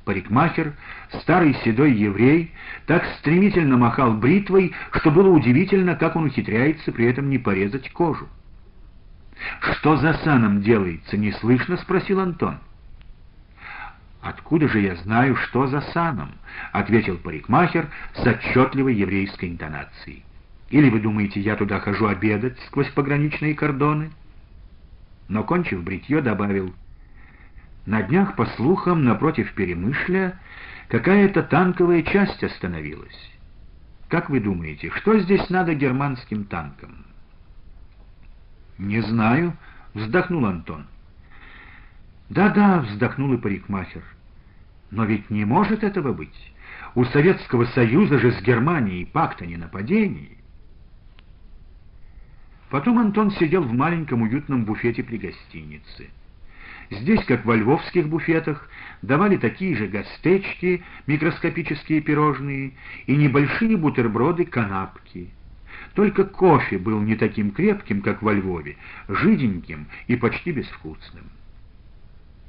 Парикмахер, 0.06 0.72
старый 1.20 1.54
седой 1.62 1.92
еврей, 1.92 2.54
так 2.86 3.04
стремительно 3.18 3.76
махал 3.76 4.14
бритвой, 4.14 4.72
что 4.92 5.10
было 5.10 5.28
удивительно, 5.28 5.94
как 5.94 6.16
он 6.16 6.24
ухитряется 6.24 6.90
при 6.90 7.04
этом 7.04 7.28
не 7.28 7.36
порезать 7.36 7.90
кожу. 7.90 8.28
«Что 9.60 9.98
за 9.98 10.14
саном 10.14 10.62
делается, 10.62 11.18
не 11.18 11.32
слышно?»— 11.32 11.76
спросил 11.82 12.20
Антон. 12.20 12.56
«Откуда 14.22 14.68
же 14.68 14.80
я 14.80 14.96
знаю, 14.96 15.36
что 15.36 15.66
за 15.66 15.82
саном?»— 15.92 16.30
ответил 16.72 17.18
парикмахер 17.18 17.88
с 18.14 18.26
отчетливой 18.26 18.94
еврейской 18.94 19.50
интонацией. 19.50 20.24
«Или 20.70 20.88
вы 20.88 20.98
думаете, 21.00 21.40
я 21.40 21.56
туда 21.56 21.78
хожу 21.78 22.06
обедать 22.06 22.58
сквозь 22.68 22.88
пограничные 22.88 23.54
кордоны?» 23.54 24.10
Но, 25.28 25.44
кончив 25.44 25.84
бритье, 25.84 26.22
добавил, 26.22 26.74
«На 27.86 28.02
днях, 28.02 28.34
по 28.34 28.46
слухам, 28.46 29.04
напротив 29.04 29.52
Перемышля 29.54 30.38
какая-то 30.88 31.42
танковая 31.42 32.02
часть 32.02 32.42
остановилась. 32.42 33.30
Как 34.08 34.30
вы 34.30 34.40
думаете, 34.40 34.90
что 34.90 35.18
здесь 35.18 35.48
надо 35.50 35.74
германским 35.74 36.44
танкам?» 36.44 37.04
«Не 38.78 39.00
знаю»,— 39.00 39.56
вздохнул 39.94 40.46
Антон. 40.46 40.86
«Да-да»,— 42.30 42.80
вздохнул 42.82 43.32
и 43.34 43.38
парикмахер. 43.38 44.02
«Но 44.90 45.04
ведь 45.04 45.28
не 45.30 45.44
может 45.44 45.82
этого 45.82 46.12
быть. 46.12 46.52
У 46.94 47.04
Советского 47.04 47.66
Союза 47.66 48.18
же 48.18 48.32
с 48.32 48.42
Германией 48.42 49.04
пакт 49.04 49.42
о 49.42 49.46
ненападении». 49.46 50.37
Потом 52.70 52.98
Антон 52.98 53.30
сидел 53.32 53.62
в 53.62 53.72
маленьком 53.72 54.22
уютном 54.22 54.64
буфете 54.64 55.02
при 55.02 55.16
гостинице. 55.16 56.10
Здесь, 56.90 57.24
как 57.24 57.44
во 57.44 57.56
львовских 57.56 58.08
буфетах, 58.08 58.68
давали 59.02 59.36
такие 59.36 59.76
же 59.76 59.86
гастечки, 59.86 60.82
микроскопические 61.06 62.00
пирожные 62.00 62.72
и 63.06 63.16
небольшие 63.16 63.76
бутерброды-канапки. 63.76 65.30
Только 65.94 66.24
кофе 66.24 66.78
был 66.78 67.00
не 67.00 67.14
таким 67.14 67.50
крепким, 67.50 68.02
как 68.02 68.22
во 68.22 68.32
Львове, 68.32 68.76
жиденьким 69.08 69.86
и 70.06 70.16
почти 70.16 70.52
безвкусным. 70.52 71.24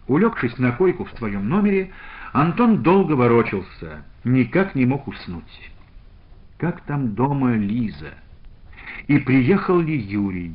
Улегшись 0.07 0.57
на 0.57 0.71
койку 0.71 1.05
в 1.05 1.11
своем 1.11 1.47
номере, 1.47 1.91
Антон 2.31 2.81
долго 2.81 3.13
ворочался, 3.13 4.05
никак 4.23 4.73
не 4.73 4.85
мог 4.85 5.07
уснуть. 5.07 5.71
Как 6.57 6.81
там 6.81 7.13
дома 7.13 7.55
Лиза? 7.55 8.13
И 9.09 9.17
приехал 9.17 9.79
ли 9.79 9.97
Юрий? 9.97 10.53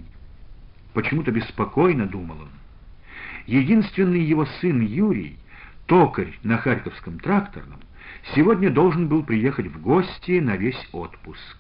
Почему-то 0.93 1.33
беспокойно 1.33 2.07
думал 2.07 2.37
он. 2.41 2.51
Единственный 3.47 4.21
его 4.21 4.47
сын 4.61 4.81
Юрий, 4.81 5.39
токарь 5.87 6.39
на 6.45 6.57
Харьковском 6.59 7.19
тракторном, 7.19 7.81
сегодня 8.33 8.71
должен 8.71 9.09
был 9.09 9.25
приехать 9.25 9.67
в 9.67 9.81
гости 9.81 10.39
на 10.39 10.57
весь 10.57 10.81
отпуск. 10.93 11.59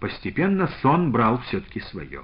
Постепенно 0.00 0.66
сон 0.82 1.12
брал 1.12 1.38
все-таки 1.42 1.78
свое. 1.78 2.22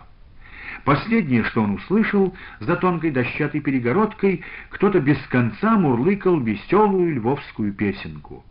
Последнее, 0.85 1.45
что 1.45 1.63
он 1.63 1.75
услышал, 1.77 2.37
за 2.59 2.75
тонкой 2.75 3.13
дощатой 3.13 3.61
перегородкой, 3.61 4.43
кто-то 4.69 4.99
без 4.99 5.19
конца 5.29 5.79
мурлыкал 5.79 6.41
веселую 6.41 7.15
львовскую 7.15 7.73
песенку. 7.73 8.45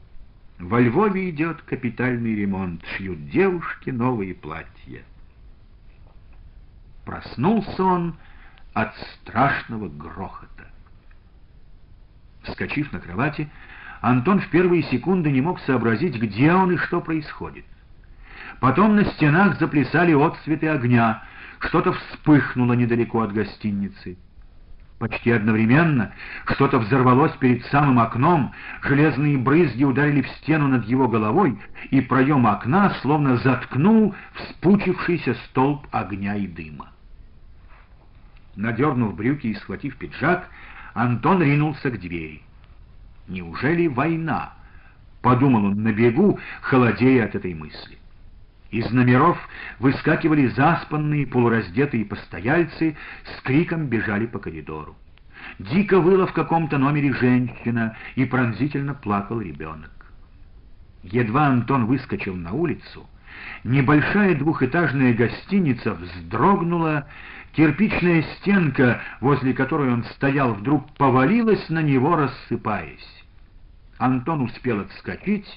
Во 0.59 0.79
Львове 0.79 1.29
идет 1.29 1.61
капитальный 1.61 2.35
ремонт, 2.35 2.83
шьют 2.95 3.29
девушки 3.29 3.91
новые 3.91 4.33
платья. 4.33 5.03
Проснулся 7.05 7.83
он 7.83 8.15
от 8.73 8.95
страшного 8.97 9.87
грохота. 9.87 10.67
Вскочив 12.43 12.91
на 12.91 12.99
кровати, 12.99 13.49
Антон 14.01 14.39
в 14.39 14.49
первые 14.49 14.83
секунды 14.83 15.31
не 15.31 15.41
мог 15.41 15.59
сообразить, 15.61 16.15
где 16.15 16.51
он 16.51 16.71
и 16.71 16.77
что 16.77 17.01
происходит. 17.01 17.65
Потом 18.59 18.95
на 18.95 19.05
стенах 19.05 19.59
заплясали 19.59 20.13
отцветы 20.13 20.67
огня, 20.67 21.23
что-то 21.59 21.93
вспыхнуло 21.93 22.73
недалеко 22.73 23.21
от 23.21 23.31
гостиницы. 23.31 24.17
Почти 24.99 25.31
одновременно 25.31 26.11
что-то 26.47 26.79
взорвалось 26.79 27.33
перед 27.33 27.63
самым 27.67 27.99
окном, 27.99 28.51
железные 28.81 29.37
брызги 29.37 29.83
ударили 29.83 30.21
в 30.21 30.29
стену 30.29 30.67
над 30.67 30.85
его 30.85 31.07
головой, 31.07 31.59
и 31.91 32.01
проем 32.01 32.47
окна 32.47 32.89
словно 33.01 33.37
заткнул 33.37 34.15
вспучившийся 34.33 35.35
столб 35.45 35.85
огня 35.91 36.35
и 36.35 36.47
дыма. 36.47 36.89
Надернув 38.55 39.15
брюки 39.15 39.47
и 39.47 39.55
схватив 39.55 39.97
пиджак, 39.97 40.49
Антон 40.95 41.43
ринулся 41.43 41.91
к 41.91 41.99
двери. 41.99 42.41
«Неужели 43.27 43.85
война?»— 43.85 44.53
подумал 45.21 45.65
он 45.65 45.83
на 45.83 45.93
бегу, 45.93 46.39
холодея 46.61 47.25
от 47.25 47.35
этой 47.35 47.53
мысли. 47.53 47.99
Из 48.71 48.91
номеров 48.91 49.37
выскакивали 49.79 50.47
заспанные 50.47 51.25
полураздетые 51.25 52.05
постояльцы, 52.05 52.97
с 53.23 53.41
криком 53.41 53.87
бежали 53.87 54.25
по 54.25 54.39
коридору. 54.39 54.95
Дико 55.59 55.99
выла 55.99 56.27
в 56.27 56.33
каком-то 56.33 56.77
номере 56.77 57.13
женщина, 57.13 57.95
и 58.15 58.25
пронзительно 58.25 58.93
плакал 58.93 59.39
ребенок. 59.39 59.91
Едва 61.03 61.47
Антон 61.47 61.85
выскочил 61.85 62.35
на 62.35 62.51
улицу, 62.51 63.07
небольшая 63.63 64.35
двухэтажная 64.35 65.13
гостиница 65.13 65.93
вздрогнула, 65.93 67.07
кирпичная 67.53 68.23
стенка, 68.37 69.01
возле 69.21 69.53
которой 69.53 69.93
он 69.93 70.03
стоял, 70.15 70.53
вдруг 70.53 70.91
повалилась 70.95 71.69
на 71.69 71.81
него, 71.81 72.17
рассыпаясь. 72.17 73.23
Антон 73.97 74.41
успел 74.41 74.81
отскочить 74.81 75.47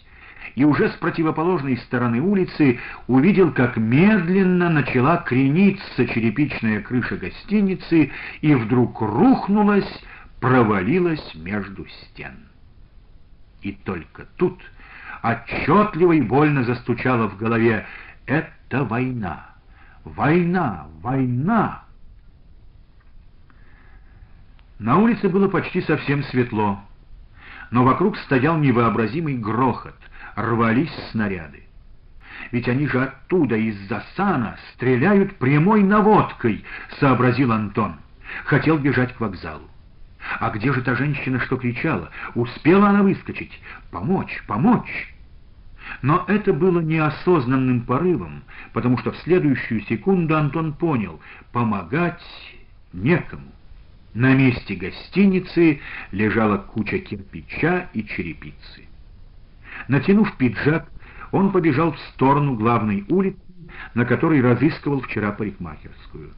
и 0.54 0.64
уже 0.64 0.90
с 0.90 0.94
противоположной 0.94 1.76
стороны 1.78 2.20
улицы 2.20 2.80
увидел, 3.06 3.52
как 3.52 3.76
медленно 3.76 4.70
начала 4.70 5.18
крениться 5.18 6.06
черепичная 6.06 6.80
крыша 6.80 7.16
гостиницы 7.16 8.10
и 8.40 8.54
вдруг 8.54 9.00
рухнулась, 9.00 9.88
провалилась 10.40 11.34
между 11.34 11.86
стен. 11.86 12.48
И 13.62 13.72
только 13.72 14.26
тут 14.36 14.60
отчетливо 15.22 16.12
и 16.12 16.20
больно 16.20 16.64
застучало 16.64 17.28
в 17.28 17.36
голове 17.36 17.86
«Это 18.26 18.84
война! 18.84 19.50
Война! 20.04 20.86
Война!» 21.02 21.84
На 24.78 24.96
улице 24.96 25.28
было 25.28 25.48
почти 25.48 25.82
совсем 25.82 26.22
светло, 26.24 26.80
но 27.70 27.84
вокруг 27.84 28.16
стоял 28.16 28.56
невообразимый 28.56 29.36
грохот, 29.36 29.94
рвались 30.36 30.94
снаряды. 31.10 31.64
Ведь 32.52 32.68
они 32.68 32.86
же 32.86 33.02
оттуда, 33.02 33.56
из-за 33.56 34.02
сана, 34.16 34.56
стреляют 34.74 35.36
прямой 35.36 35.82
наводкой, 35.82 36.64
сообразил 36.98 37.52
Антон. 37.52 37.96
Хотел 38.44 38.78
бежать 38.78 39.14
к 39.14 39.20
вокзалу. 39.20 39.68
А 40.38 40.50
где 40.50 40.72
же 40.72 40.82
та 40.82 40.94
женщина, 40.94 41.40
что 41.40 41.56
кричала? 41.56 42.10
Успела 42.34 42.88
она 42.88 43.02
выскочить? 43.02 43.60
Помочь, 43.90 44.42
помочь! 44.46 45.14
Но 46.02 46.24
это 46.28 46.52
было 46.52 46.80
неосознанным 46.80 47.82
порывом, 47.82 48.42
потому 48.72 48.98
что 48.98 49.12
в 49.12 49.16
следующую 49.18 49.82
секунду 49.82 50.36
Антон 50.36 50.72
понял, 50.72 51.20
помогать 51.52 52.22
некому. 52.92 53.50
На 54.14 54.34
месте 54.34 54.74
гостиницы 54.74 55.80
лежала 56.10 56.58
куча 56.58 56.98
кирпича 56.98 57.88
и 57.92 58.04
черепицы. 58.04 58.89
Натянув 59.88 60.36
пиджак, 60.36 60.86
он 61.32 61.52
побежал 61.52 61.92
в 61.92 61.98
сторону 62.14 62.54
главной 62.54 63.04
улицы, 63.08 63.38
на 63.94 64.04
которой 64.04 64.40
разыскивал 64.40 65.00
вчера 65.00 65.32
парикмахерскую. 65.32 66.32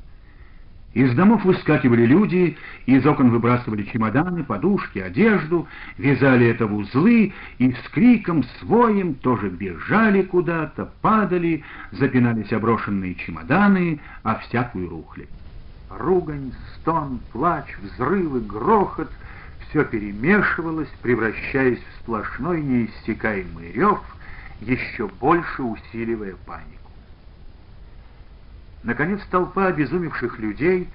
Из 0.94 1.14
домов 1.14 1.42
выскакивали 1.44 2.04
люди, 2.04 2.58
из 2.84 3.06
окон 3.06 3.30
выбрасывали 3.30 3.82
чемоданы, 3.84 4.44
подушки, 4.44 4.98
одежду, 4.98 5.66
вязали 5.96 6.46
это 6.46 6.66
в 6.66 6.74
узлы 6.74 7.32
и 7.56 7.72
с 7.72 7.88
криком, 7.88 8.44
своим 8.60 9.14
тоже 9.14 9.48
бежали 9.48 10.20
куда-то, 10.20 10.90
падали, 11.00 11.64
запинались 11.92 12.52
оброшенные 12.52 13.14
чемоданы, 13.14 14.00
а 14.22 14.34
всякую 14.34 14.90
рухли. 14.90 15.28
Ругань, 15.88 16.52
стон, 16.76 17.20
плач, 17.32 17.66
взрывы, 17.82 18.40
грохот— 18.40 19.10
все 19.72 19.84
перемешивалось, 19.86 20.90
превращаясь 21.00 21.78
в 21.78 22.02
сплошной 22.02 22.60
неиссякаемый 22.60 23.72
рев, 23.72 24.00
еще 24.60 25.08
больше 25.08 25.62
усиливая 25.62 26.34
панику. 26.44 26.90
Наконец 28.82 29.20
толпа 29.30 29.68
обезумевших 29.68 30.38
людей 30.38 30.90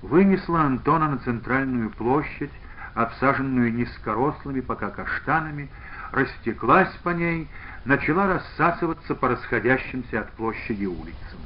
вынесла 0.00 0.62
Антона 0.62 1.10
на 1.10 1.18
центральную 1.18 1.90
площадь, 1.90 2.50
обсаженную 2.94 3.72
низкорослыми 3.74 4.60
пока 4.60 4.88
каштанами, 4.88 5.68
растеклась 6.10 6.92
по 7.02 7.10
ней, 7.10 7.48
начала 7.84 8.26
рассасываться 8.28 9.14
по 9.14 9.28
расходящимся 9.28 10.20
от 10.20 10.32
площади 10.32 10.86
улицам. 10.86 11.38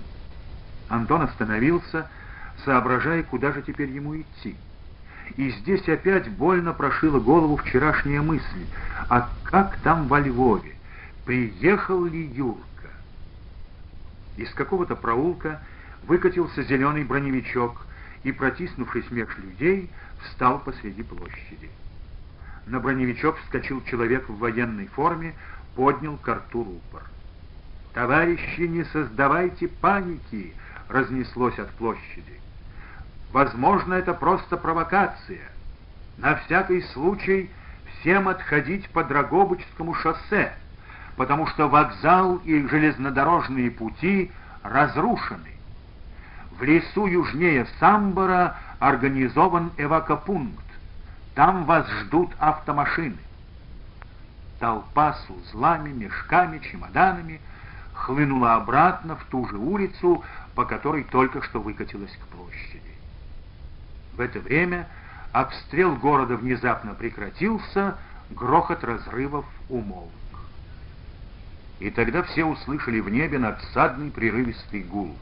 Антон 0.89 1.23
остановился, 1.23 2.09
соображая, 2.65 3.25
куда 3.25 3.51
же 3.53 3.63
теперь 3.63 3.91
ему 3.91 4.21
идти. 4.21 4.57
И 5.35 5.51
здесь 5.51 5.87
опять 5.89 6.31
больно 6.31 6.73
прошила 6.73 7.19
голову 7.19 7.57
вчерашняя 7.57 8.23
мысль, 8.23 8.67
а 9.09 9.29
как 9.45 9.77
там 9.79 10.07
во 10.09 10.21
Львове? 10.21 10.73
Приехал 11.25 12.05
ли 12.05 12.25
Юрка? 12.27 12.91
Из 14.37 14.51
какого-то 14.55 14.95
проулка 14.95 15.61
выкатился 16.05 16.63
зеленый 16.63 17.05
броневичок 17.05 17.87
и, 18.23 18.33
протиснувшись 18.33 19.11
меж 19.11 19.29
людей, 19.39 19.91
встал 20.23 20.61
посреди 20.61 21.03
площади. 21.03 21.71
На 22.67 22.81
броневичок 22.81 23.37
вскочил 23.39 23.83
человек 23.85 24.29
в 24.29 24.39
военной 24.39 24.87
форме, 24.87 25.35
поднял 25.75 26.17
к 26.17 26.29
рту 26.29 26.65
рупор. 26.65 27.03
«Товарищи, 27.93 28.63
не 28.63 28.85
создавайте 28.85 29.69
паники!»— 29.69 30.55
разнеслось 30.89 31.59
от 31.59 31.71
площади. 31.73 32.41
«Возможно, 33.33 33.95
это 33.95 34.15
просто 34.15 34.57
провокация. 34.57 35.51
На 36.17 36.37
всякий 36.37 36.83
случай 36.93 37.51
всем 38.01 38.29
отходить 38.29 38.89
по 38.91 39.05
Драгобычскому 39.05 39.95
шоссе, 39.95 40.53
потому 41.17 41.47
что 41.47 41.69
вокзал 41.69 42.37
и 42.37 42.67
железнодорожные 42.67 43.71
пути 43.71 44.31
разрушены. 44.63 45.51
В 46.59 46.63
лесу 46.63 47.07
южнее 47.07 47.67
Самбора 47.79 48.57
организован 48.79 49.73
эвакопункт. 49.77 50.65
Там 51.35 51.65
вас 51.65 51.87
ждут 52.01 52.31
автомашины. 52.39 53.19
Толпа 54.59 55.13
с 55.13 55.31
узлами, 55.31 55.91
мешками, 55.91 56.59
чемоданами 56.59 57.41
хлынула 57.93 58.55
обратно 58.55 59.17
в 59.17 59.25
ту 59.25 59.47
же 59.49 59.57
улицу, 59.57 60.25
по 60.55 60.65
которой 60.65 61.05
только 61.05 61.43
что 61.43 61.61
выкатилась 61.61 62.17
к 62.17 62.27
площади. 62.29 62.86
В 64.17 64.21
это 64.21 64.41
время 64.41 64.89
обстрел 65.33 65.95
города 65.97 66.37
внезапно 66.37 66.95
прекратился, 66.95 67.99
грохот 68.31 68.83
разрывов 68.83 69.45
умолк. 69.69 70.11
И 71.79 71.91
тогда 71.91 72.23
все 72.23 72.45
услышали 72.45 73.01
в 73.01 73.11
небе 73.11 73.39
надсадный 73.39 74.11
прерывистый 74.11 74.83
гул. 74.83 75.15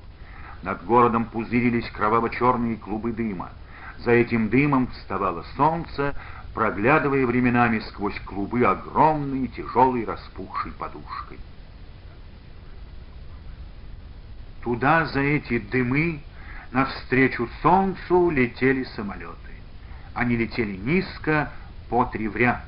Над 0.62 0.84
городом 0.84 1.24
пузырились 1.24 1.90
кроваво-черные 1.90 2.76
клубы 2.76 3.12
дыма. 3.12 3.50
За 3.98 4.12
этим 4.12 4.48
дымом 4.48 4.86
вставало 4.86 5.44
солнце, 5.56 6.14
проглядывая 6.54 7.26
временами 7.26 7.80
сквозь 7.80 8.18
клубы 8.20 8.64
огромной 8.64 9.48
тяжелой 9.48 10.04
распухшей 10.04 10.70
подушкой. 10.72 11.38
Туда, 14.62 15.06
за 15.06 15.20
эти 15.20 15.58
дымы, 15.58 16.20
навстречу 16.74 17.48
солнцу 17.62 18.30
летели 18.30 18.82
самолеты. 18.96 19.52
Они 20.12 20.36
летели 20.36 20.76
низко, 20.76 21.50
по 21.88 22.04
три 22.04 22.26
в 22.26 22.36
ряд. 22.36 22.64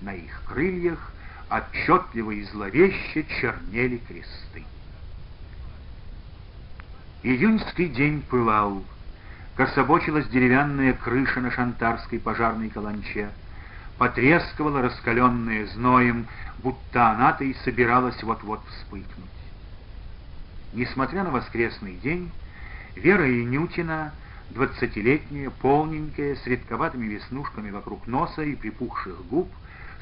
На 0.00 0.14
их 0.14 0.42
крыльях 0.46 1.12
отчетливо 1.50 2.30
и 2.30 2.44
зловеще 2.44 3.24
чернели 3.24 3.96
кресты. 3.96 4.64
Июньский 7.24 7.88
день 7.88 8.22
пылал. 8.22 8.84
Кособочилась 9.56 10.28
деревянная 10.28 10.92
крыша 10.92 11.40
на 11.40 11.50
шантарской 11.50 12.20
пожарной 12.20 12.68
каланче. 12.68 13.30
Потрескивала 13.98 14.82
раскаленная 14.82 15.66
зноем, 15.68 16.26
будто 16.58 17.08
она-то 17.08 17.42
и 17.42 17.54
собиралась 17.64 18.22
вот-вот 18.22 18.60
вспыхнуть. 18.68 19.24
Несмотря 20.74 21.24
на 21.24 21.30
воскресный 21.30 21.96
день, 21.96 22.30
Вера 22.96 23.30
Инютина, 23.30 24.14
двадцатилетняя, 24.48 25.50
полненькая, 25.50 26.34
с 26.34 26.46
редковатыми 26.46 27.06
веснушками 27.06 27.70
вокруг 27.70 28.06
носа 28.06 28.42
и 28.42 28.54
припухших 28.54 29.26
губ, 29.26 29.50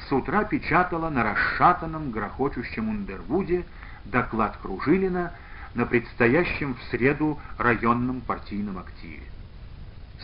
с 0.09 0.12
утра 0.12 0.45
печатала 0.45 1.11
на 1.11 1.24
расшатанном, 1.24 2.12
грохочущем 2.12 2.88
Ундервуде 2.88 3.64
доклад 4.05 4.57
Кружилина 4.62 5.32
на 5.74 5.86
предстоящем 5.86 6.76
в 6.76 6.82
среду 6.84 7.40
районном 7.59 8.20
партийном 8.20 8.78
активе. 8.78 9.24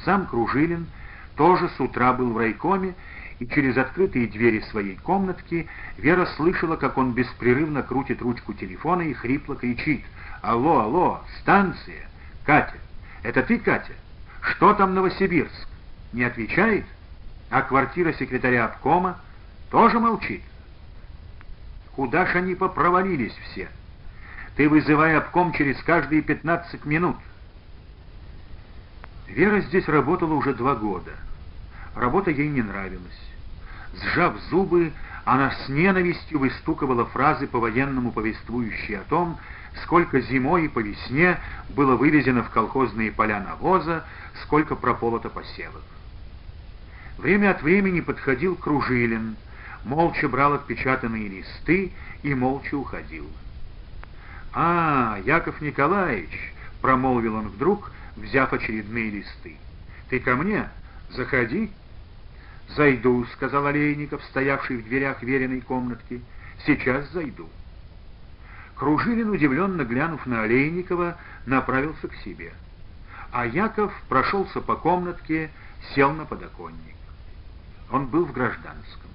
Сам 0.05 0.27
Кружилин 0.27 0.87
тоже 1.37 1.69
с 1.77 1.81
утра 1.81 2.13
был 2.13 2.33
в 2.33 2.39
райкоме, 2.39 2.95
и 3.41 3.49
через 3.49 3.77
открытые 3.79 4.29
двери 4.29 4.61
своей 4.71 4.95
комнатки 4.95 5.67
Вера 5.99 6.27
слышала, 6.37 6.77
как 6.77 6.99
он 6.99 7.15
беспрерывно 7.15 7.83
крутит 7.83 8.23
ручку 8.23 8.53
телефона 8.53 9.03
и 9.03 9.13
хрипло 9.13 9.57
кричит 9.57 10.05
«Алло, 10.41 10.81
алло, 10.81 11.25
станция! 11.41 12.10
Катя! 12.51 12.79
Это 13.23 13.45
ты, 13.45 13.61
Катя? 13.61 13.93
Что 14.41 14.75
там 14.75 14.93
Новосибирск?» 14.93 15.69
Не 16.13 16.25
отвечает? 16.25 16.85
А 17.49 17.63
квартира 17.63 18.13
секретаря 18.13 18.65
обкома 18.65 19.21
тоже 19.71 20.01
молчит? 20.01 20.43
Куда 21.95 22.27
ж 22.27 22.35
они 22.35 22.57
попровалились 22.57 23.37
все?» 23.45 23.69
Ты 24.57 24.69
вызывай 24.69 25.17
обком 25.17 25.53
через 25.53 25.81
каждые 25.85 26.23
15 26.23 26.85
минут. 26.87 27.15
Вера 29.29 29.61
здесь 29.61 29.87
работала 29.87 30.35
уже 30.35 30.53
два 30.53 30.75
года. 30.75 31.13
Работа 31.95 32.33
ей 32.33 32.49
не 32.49 32.63
нравилась. 32.63 33.21
Сжав 33.95 34.35
зубы, 34.51 34.93
она 35.25 35.53
с 35.53 35.69
ненавистью 35.69 36.41
выстукивала 36.41 37.05
фразы 37.05 37.47
по-военному 37.47 38.11
повествующие 38.11 38.99
о 38.99 39.05
том, 39.05 39.39
сколько 39.83 40.21
зимой 40.21 40.67
и 40.67 40.69
по 40.69 40.81
весне 40.81 41.39
было 41.71 41.97
вывезено 41.97 42.43
в 42.43 42.51
колхозные 42.51 43.13
поля 43.13 43.41
навоза, 43.41 44.05
сколько 44.43 44.75
прополото 44.75 45.29
посевов. 45.29 45.83
Время 47.19 47.51
от 47.51 47.63
времени 47.63 48.01
подходил 48.01 48.57
Кружилин, 48.57 49.37
молча 49.85 50.29
брал 50.29 50.55
отпечатанные 50.55 51.29
листы 51.29 51.93
и 52.23 52.35
молча 52.35 52.75
уходил. 52.75 53.29
«А, 54.53 55.19
Яков 55.25 55.61
Николаевич!»— 55.61 56.53
промолвил 56.81 57.37
он 57.37 57.49
вдруг, 57.49 57.93
взяв 58.17 58.53
очередные 58.53 59.11
листы. 59.11 59.57
«Ты 60.09 60.19
ко 60.19 60.35
мне? 60.35 60.69
Заходи!» 61.11 61.71
«Зайду»,— 62.77 63.25
сказал 63.33 63.67
Олейников, 63.67 64.23
стоявший 64.25 64.79
в 64.79 64.85
дверях 64.85 65.23
веренной 65.23 65.61
комнатки. 65.61 66.21
«Сейчас 66.67 67.11
зайду». 67.11 67.49
Кружилин, 68.81 69.29
удивленно 69.29 69.85
глянув 69.85 70.25
на 70.25 70.41
Олейникова, 70.41 71.19
направился 71.45 72.09
к 72.09 72.15
себе. 72.25 72.55
А 73.31 73.45
Яков 73.45 73.93
прошелся 74.09 74.63
по 74.63 74.75
комнатке, 74.75 75.51
сел 75.95 76.15
на 76.15 76.25
подоконник. 76.25 76.97
Он 77.91 78.07
был 78.07 78.25
в 78.25 78.33
гражданском. 78.33 79.11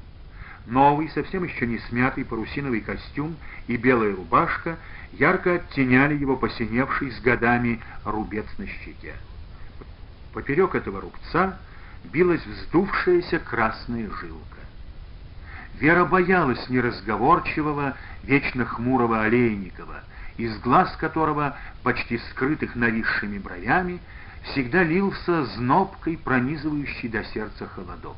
Новый, 0.68 1.10
совсем 1.10 1.44
еще 1.44 1.66
не 1.66 1.80
смятый 1.80 2.26
парусиновый 2.26 2.82
костюм 2.82 3.38
и 3.66 3.76
белая 3.76 4.16
рубашка 4.16 4.78
ярко 5.14 5.56
оттеняли 5.56 6.16
его 6.16 6.38
посиневший 6.38 7.10
с 7.10 7.20
годами 7.20 7.82
рубец 8.04 8.46
на 8.60 8.68
щеке. 8.68 9.16
Поперек 10.32 10.76
этого 10.76 11.02
рубца 11.02 11.58
билась 12.04 12.46
вздувшаяся 12.46 13.40
красная 13.40 14.12
жилка. 14.12 14.55
Вера 15.80 16.06
боялась 16.06 16.70
неразговорчивого, 16.70 17.96
вечно 18.24 18.66
хмурого 18.66 19.24
Олейникова, 19.24 20.04
из 20.38 20.58
глаз 20.60 20.96
которого, 20.96 21.58
почти 21.84 22.18
скрытых 22.18 22.76
нависшими 22.76 23.40
бровями, 23.40 24.00
всегда 24.44 24.84
лился 24.84 25.46
знобкой, 25.46 26.18
пронизывающий 26.18 27.10
до 27.10 27.26
сердца 27.26 27.68
холодок. 27.68 28.16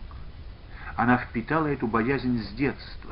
Она 0.96 1.18
впитала 1.18 1.68
эту 1.68 1.88
боязнь 1.88 2.44
с 2.44 2.50
детства. 2.50 3.12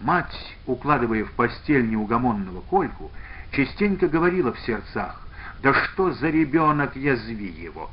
Мать, 0.00 0.56
укладывая 0.64 1.24
в 1.24 1.32
постель 1.32 1.90
неугомонного 1.90 2.62
Кольку, 2.62 3.10
частенько 3.50 4.08
говорила 4.08 4.52
в 4.52 4.60
сердцах, 4.60 5.20
«Да 5.62 5.74
что 5.74 6.12
за 6.12 6.30
ребенок, 6.30 6.96
язви 6.96 7.48
его! 7.48 7.90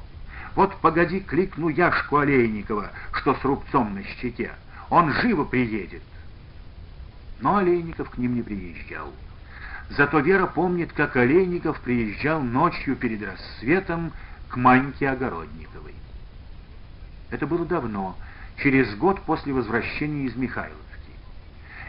Вот 0.55 0.77
погоди, 0.77 1.19
кликну 1.19 1.67
Яшку 1.67 2.17
Олейникова, 2.17 2.91
что 3.11 3.35
с 3.35 3.43
рубцом 3.43 3.95
на 3.95 4.03
щеке, 4.03 4.51
он 4.89 5.11
живо 5.13 5.43
приедет!» 5.43 6.03
Но 7.39 7.57
Олейников 7.57 8.09
к 8.09 8.17
ним 8.17 8.35
не 8.35 8.41
приезжал. 8.41 9.11
Зато 9.89 10.19
Вера 10.19 10.47
помнит, 10.47 10.93
как 10.93 11.15
Олейников 11.15 11.79
приезжал 11.81 12.41
ночью 12.41 12.95
перед 12.95 13.21
рассветом 13.23 14.11
к 14.49 14.55
Маньке 14.55 15.09
Огородниковой. 15.09 15.93
Это 17.29 17.45
было 17.45 17.65
давно, 17.65 18.17
через 18.57 18.95
год 18.95 19.21
после 19.21 19.53
возвращения 19.53 20.25
из 20.25 20.35
Михайловки. 20.35 20.79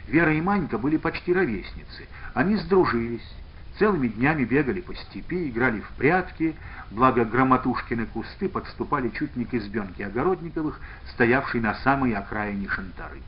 Вера 0.09 0.33
и 0.35 0.41
Манька 0.41 0.79
были 0.79 0.97
почти 0.97 1.33
ровесницы. 1.33 2.07
Они 2.35 2.57
сдружились, 2.57 3.27
целыми 3.79 4.09
днями 4.09 4.45
бегали 4.45 4.81
по 4.81 4.95
степи, 4.95 5.49
играли 5.49 5.81
в 5.81 5.89
прятки, 5.97 6.55
благо 6.91 7.25
громотушкины 7.25 8.07
кусты 8.07 8.49
подступали 8.49 9.09
чуть 9.11 9.37
не 9.37 9.45
к 9.45 9.55
избенке 9.55 10.07
Огородниковых, 10.07 10.81
стоявшей 11.13 11.61
на 11.61 11.75
самой 11.77 12.15
окраине 12.15 12.69
Шантары. 12.69 13.21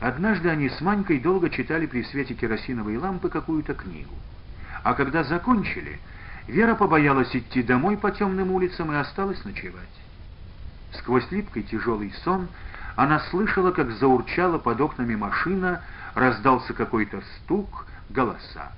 Однажды 0.00 0.48
они 0.48 0.68
с 0.68 0.80
Манькой 0.80 1.20
долго 1.20 1.50
читали 1.50 1.86
при 1.86 2.02
свете 2.04 2.34
керосиновой 2.34 2.96
лампы 2.96 3.28
какую-то 3.28 3.74
книгу. 3.74 4.14
А 4.82 4.94
когда 4.94 5.24
закончили, 5.24 5.98
Вера 6.46 6.74
побоялась 6.74 7.34
идти 7.34 7.62
домой 7.62 7.96
по 7.96 8.10
темным 8.10 8.50
улицам 8.50 8.92
и 8.92 8.96
осталась 8.96 9.42
ночевать. 9.44 9.88
Сквозь 10.92 11.30
липкий 11.30 11.62
тяжелый 11.62 12.12
сон 12.22 12.48
она 12.96 13.20
слышала, 13.30 13.72
как 13.72 13.90
заурчала 13.92 14.58
под 14.58 14.80
окнами 14.80 15.16
машина, 15.16 15.80
раздался 16.14 16.74
какой-то 16.74 17.22
стук, 17.36 17.86
голоса. 18.10 18.72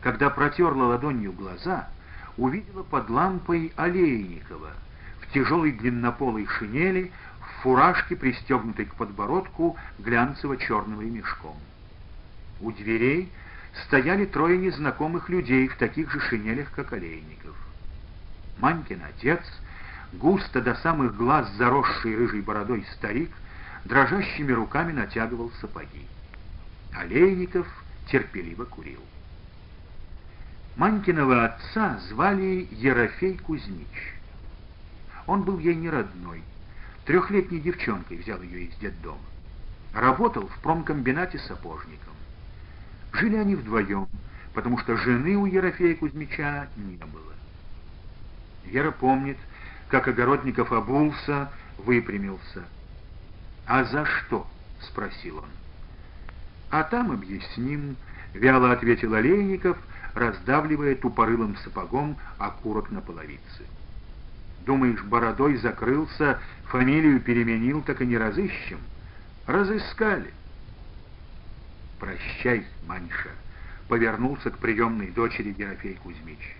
Когда 0.00 0.30
протерла 0.30 0.84
ладонью 0.84 1.32
глаза, 1.32 1.88
увидела 2.36 2.82
под 2.82 3.10
лампой 3.10 3.72
Олейникова 3.76 4.70
в 5.20 5.32
тяжелой 5.32 5.72
длиннополой 5.72 6.46
шинели, 6.46 7.10
в 7.40 7.62
фуражке, 7.62 8.14
пристегнутой 8.16 8.86
к 8.86 8.94
подбородку 8.94 9.76
глянцево-черным 9.98 11.00
ремешком. 11.00 11.56
У 12.60 12.70
дверей 12.70 13.30
стояли 13.86 14.24
трое 14.24 14.58
незнакомых 14.58 15.28
людей 15.28 15.68
в 15.68 15.76
таких 15.76 16.10
же 16.12 16.20
шинелях, 16.20 16.70
как 16.72 16.92
Олейников. 16.92 17.56
Манькин 18.58 19.02
отец— 19.04 19.40
густо 20.12 20.60
до 20.60 20.74
самых 20.76 21.16
глаз 21.16 21.50
заросший 21.56 22.16
рыжей 22.16 22.40
бородой 22.40 22.86
старик, 22.94 23.30
дрожащими 23.84 24.52
руками 24.52 24.92
натягивал 24.92 25.50
сапоги. 25.60 26.06
Олейников 26.94 27.66
терпеливо 28.10 28.64
курил. 28.64 29.00
Манькиного 30.76 31.44
отца 31.44 31.98
звали 32.08 32.68
Ерофей 32.70 33.36
Кузьмич. 33.38 34.14
Он 35.26 35.42
был 35.42 35.58
ей 35.58 35.74
не 35.74 35.90
родной. 35.90 36.42
Трехлетней 37.04 37.60
девчонкой 37.60 38.18
взял 38.18 38.40
ее 38.42 38.64
из 38.64 38.76
детдома. 38.76 39.18
Работал 39.92 40.46
в 40.46 40.58
промкомбинате 40.60 41.38
сапожником. 41.40 42.14
Жили 43.12 43.36
они 43.36 43.56
вдвоем, 43.56 44.08
потому 44.54 44.78
что 44.78 44.96
жены 44.96 45.36
у 45.36 45.46
Ерофея 45.46 45.96
Кузьмича 45.96 46.68
не 46.76 46.96
было. 46.96 47.32
Вера 48.64 48.90
помнит, 48.90 49.38
как 49.88 50.06
Огородников 50.06 50.70
обулся, 50.72 51.50
выпрямился. 51.78 52.64
«А 53.66 53.84
за 53.84 54.04
что?»— 54.04 54.46
спросил 54.80 55.38
он. 55.38 55.48
«А 56.70 56.82
там 56.84 57.12
объясним»,— 57.12 57.96
вяло 58.34 58.72
ответил 58.72 59.14
Олейников, 59.14 59.78
раздавливая 60.14 60.96
тупорылым 60.96 61.56
сапогом 61.58 62.16
окурок 62.38 62.90
на 62.90 63.00
половице. 63.00 63.64
«Думаешь, 64.66 65.02
бородой 65.02 65.56
закрылся, 65.56 66.38
фамилию 66.64 67.20
переменил, 67.20 67.80
так 67.82 68.02
и 68.02 68.06
не 68.06 68.18
разыщем? 68.18 68.80
Разыскали». 69.46 70.32
«Прощай, 71.98 72.66
Маньша»,— 72.86 73.30
повернулся 73.88 74.50
к 74.50 74.58
приемной 74.58 75.08
дочери 75.08 75.52
Герофей 75.52 75.94
Кузьмич. 75.94 76.56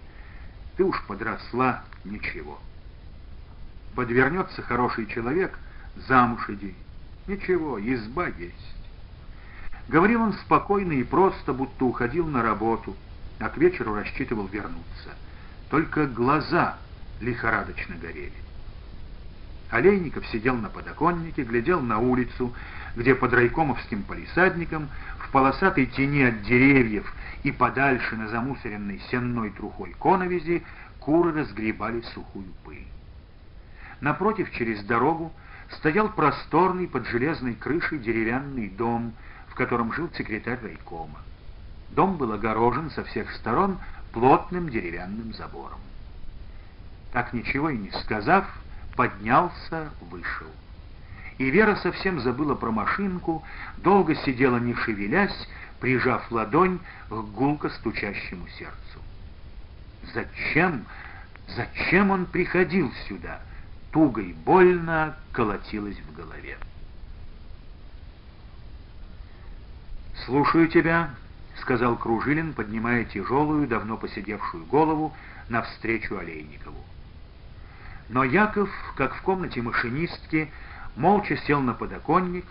«Ты 0.76 0.84
уж 0.84 1.02
подросла, 1.06 1.84
ничего». 2.04 2.58
Подвернется 3.94 4.62
хороший 4.62 5.06
человек, 5.06 5.58
замуж 5.96 6.48
иди. 6.48 6.74
Ничего, 7.26 7.78
изба 7.80 8.28
есть. 8.28 8.77
Говорил 9.88 10.22
он 10.22 10.34
спокойно 10.34 10.92
и 10.92 11.02
просто, 11.02 11.52
будто 11.52 11.86
уходил 11.86 12.26
на 12.26 12.42
работу, 12.42 12.94
а 13.38 13.48
к 13.48 13.56
вечеру 13.56 13.94
рассчитывал 13.94 14.46
вернуться. 14.46 15.14
Только 15.70 16.06
глаза 16.06 16.76
лихорадочно 17.20 17.96
горели. 17.96 18.32
Олейников 19.70 20.26
сидел 20.28 20.56
на 20.56 20.68
подоконнике, 20.68 21.42
глядел 21.42 21.80
на 21.80 21.98
улицу, 21.98 22.54
где 22.96 23.14
под 23.14 23.32
райкомовским 23.32 24.02
палисадником, 24.02 24.88
в 25.18 25.30
полосатой 25.30 25.86
тени 25.86 26.22
от 26.22 26.42
деревьев 26.42 27.12
и 27.42 27.52
подальше 27.52 28.16
на 28.16 28.28
замусоренной 28.28 29.00
сенной 29.10 29.50
трухой 29.50 29.94
коновизи, 29.98 30.64
куры 31.00 31.32
разгребали 31.32 32.00
сухую 32.14 32.46
пыль. 32.64 32.86
Напротив, 34.00 34.50
через 34.52 34.82
дорогу, 34.84 35.32
стоял 35.70 36.08
просторный 36.08 36.88
под 36.88 37.06
железной 37.06 37.54
крышей 37.54 37.98
деревянный 37.98 38.68
дом, 38.68 39.12
котором 39.58 39.92
жил 39.92 40.08
секретарь 40.16 40.60
райкома. 40.62 41.20
Дом 41.90 42.16
был 42.16 42.32
огорожен 42.32 42.90
со 42.90 43.04
всех 43.04 43.30
сторон 43.32 43.78
плотным 44.12 44.70
деревянным 44.70 45.34
забором. 45.34 45.80
Так 47.12 47.32
ничего 47.32 47.70
и 47.70 47.76
не 47.76 47.90
сказав, 47.90 48.46
поднялся, 48.96 49.90
вышел. 50.00 50.46
И 51.38 51.50
Вера 51.50 51.76
совсем 51.76 52.20
забыла 52.20 52.54
про 52.54 52.70
машинку, 52.70 53.44
долго 53.78 54.14
сидела 54.14 54.58
не 54.58 54.74
шевелясь, 54.74 55.48
прижав 55.80 56.30
ладонь 56.30 56.78
к 57.08 57.14
гулко 57.14 57.68
стучащему 57.70 58.48
сердцу. 58.58 59.00
Зачем, 60.14 60.84
зачем 61.48 62.10
он 62.10 62.26
приходил 62.26 62.92
сюда? 63.08 63.40
туго 63.90 64.20
и 64.20 64.32
больно 64.32 65.16
колотилось 65.32 65.98
в 65.98 66.14
голове. 66.14 66.58
«Слушаю 70.24 70.68
тебя»,— 70.68 71.10
сказал 71.60 71.96
Кружилин, 71.96 72.52
поднимая 72.52 73.04
тяжелую, 73.04 73.66
давно 73.66 73.96
посидевшую 73.96 74.64
голову 74.66 75.14
навстречу 75.48 76.18
Олейникову. 76.18 76.84
Но 78.08 78.24
Яков, 78.24 78.70
как 78.96 79.14
в 79.14 79.22
комнате 79.22 79.62
машинистки, 79.62 80.50
молча 80.96 81.36
сел 81.36 81.60
на 81.60 81.74
подоконник, 81.74 82.46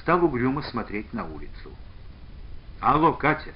стал 0.00 0.24
угрюмо 0.24 0.62
смотреть 0.62 1.12
на 1.12 1.24
улицу. 1.24 1.70
«Алло, 2.80 3.12
Катя! 3.12 3.52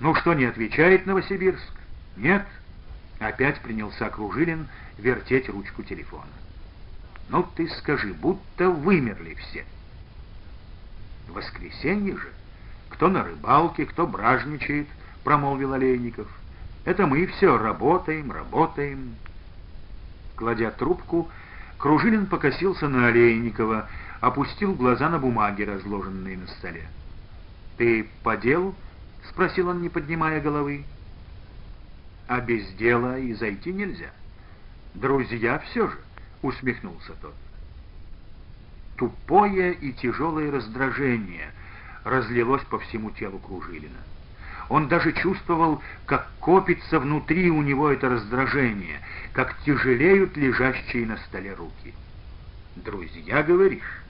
Ну 0.00 0.14
что, 0.14 0.34
не 0.34 0.44
отвечает 0.44 1.06
Новосибирск?» 1.06 1.72
«Нет?» 2.16 2.46
Опять 3.18 3.60
принялся 3.60 4.10
Кружилин 4.10 4.68
вертеть 4.98 5.48
ручку 5.48 5.82
телефона. 5.82 6.26
Ну 7.28 7.42
ты 7.42 7.68
скажи, 7.68 8.12
будто 8.12 8.70
вымерли 8.70 9.34
все. 9.34 9.64
Воскресенье 11.28 12.16
же. 12.16 12.28
Кто 12.96 13.08
на 13.08 13.24
рыбалке, 13.24 13.84
кто 13.84 14.06
бражничает, 14.06 14.88
промолвил 15.22 15.74
Олейников. 15.74 16.28
Это 16.86 17.06
мы 17.06 17.26
все 17.26 17.58
работаем, 17.58 18.32
работаем. 18.32 19.16
Кладя 20.34 20.70
трубку, 20.70 21.28
Кружилин 21.76 22.24
покосился 22.24 22.88
на 22.88 23.08
Олейникова, 23.08 23.86
опустил 24.22 24.72
глаза 24.72 25.10
на 25.10 25.18
бумаги, 25.18 25.62
разложенные 25.62 26.38
на 26.38 26.46
столе. 26.46 26.88
«Ты 27.76 28.08
по 28.22 28.34
делу?»— 28.38 28.74
спросил 29.28 29.68
он, 29.68 29.82
не 29.82 29.90
поднимая 29.90 30.40
головы. 30.40 30.84
«А 32.28 32.40
без 32.40 32.66
дела 32.76 33.18
и 33.18 33.34
зайти 33.34 33.74
нельзя. 33.74 34.10
Друзья 34.94 35.58
все 35.58 35.88
же»,— 35.88 35.98
усмехнулся 36.40 37.12
тот. 37.20 37.34
Тупое 38.96 39.74
и 39.74 39.92
тяжелое 39.92 40.50
раздражение 40.50 41.50
разлилось 42.06 42.62
по 42.62 42.78
всему 42.78 43.10
телу 43.10 43.38
Кружилина. 43.38 43.98
Он 44.68 44.88
даже 44.88 45.12
чувствовал, 45.12 45.82
как 46.06 46.30
копится 46.40 47.00
внутри 47.00 47.50
у 47.50 47.62
него 47.62 47.90
это 47.90 48.08
раздражение, 48.08 49.00
как 49.32 49.56
тяжелеют 49.64 50.36
лежащие 50.36 51.04
на 51.06 51.16
столе 51.18 51.52
руки. 51.54 51.94
«Друзья, 52.76 53.42
говоришь?» 53.42 54.05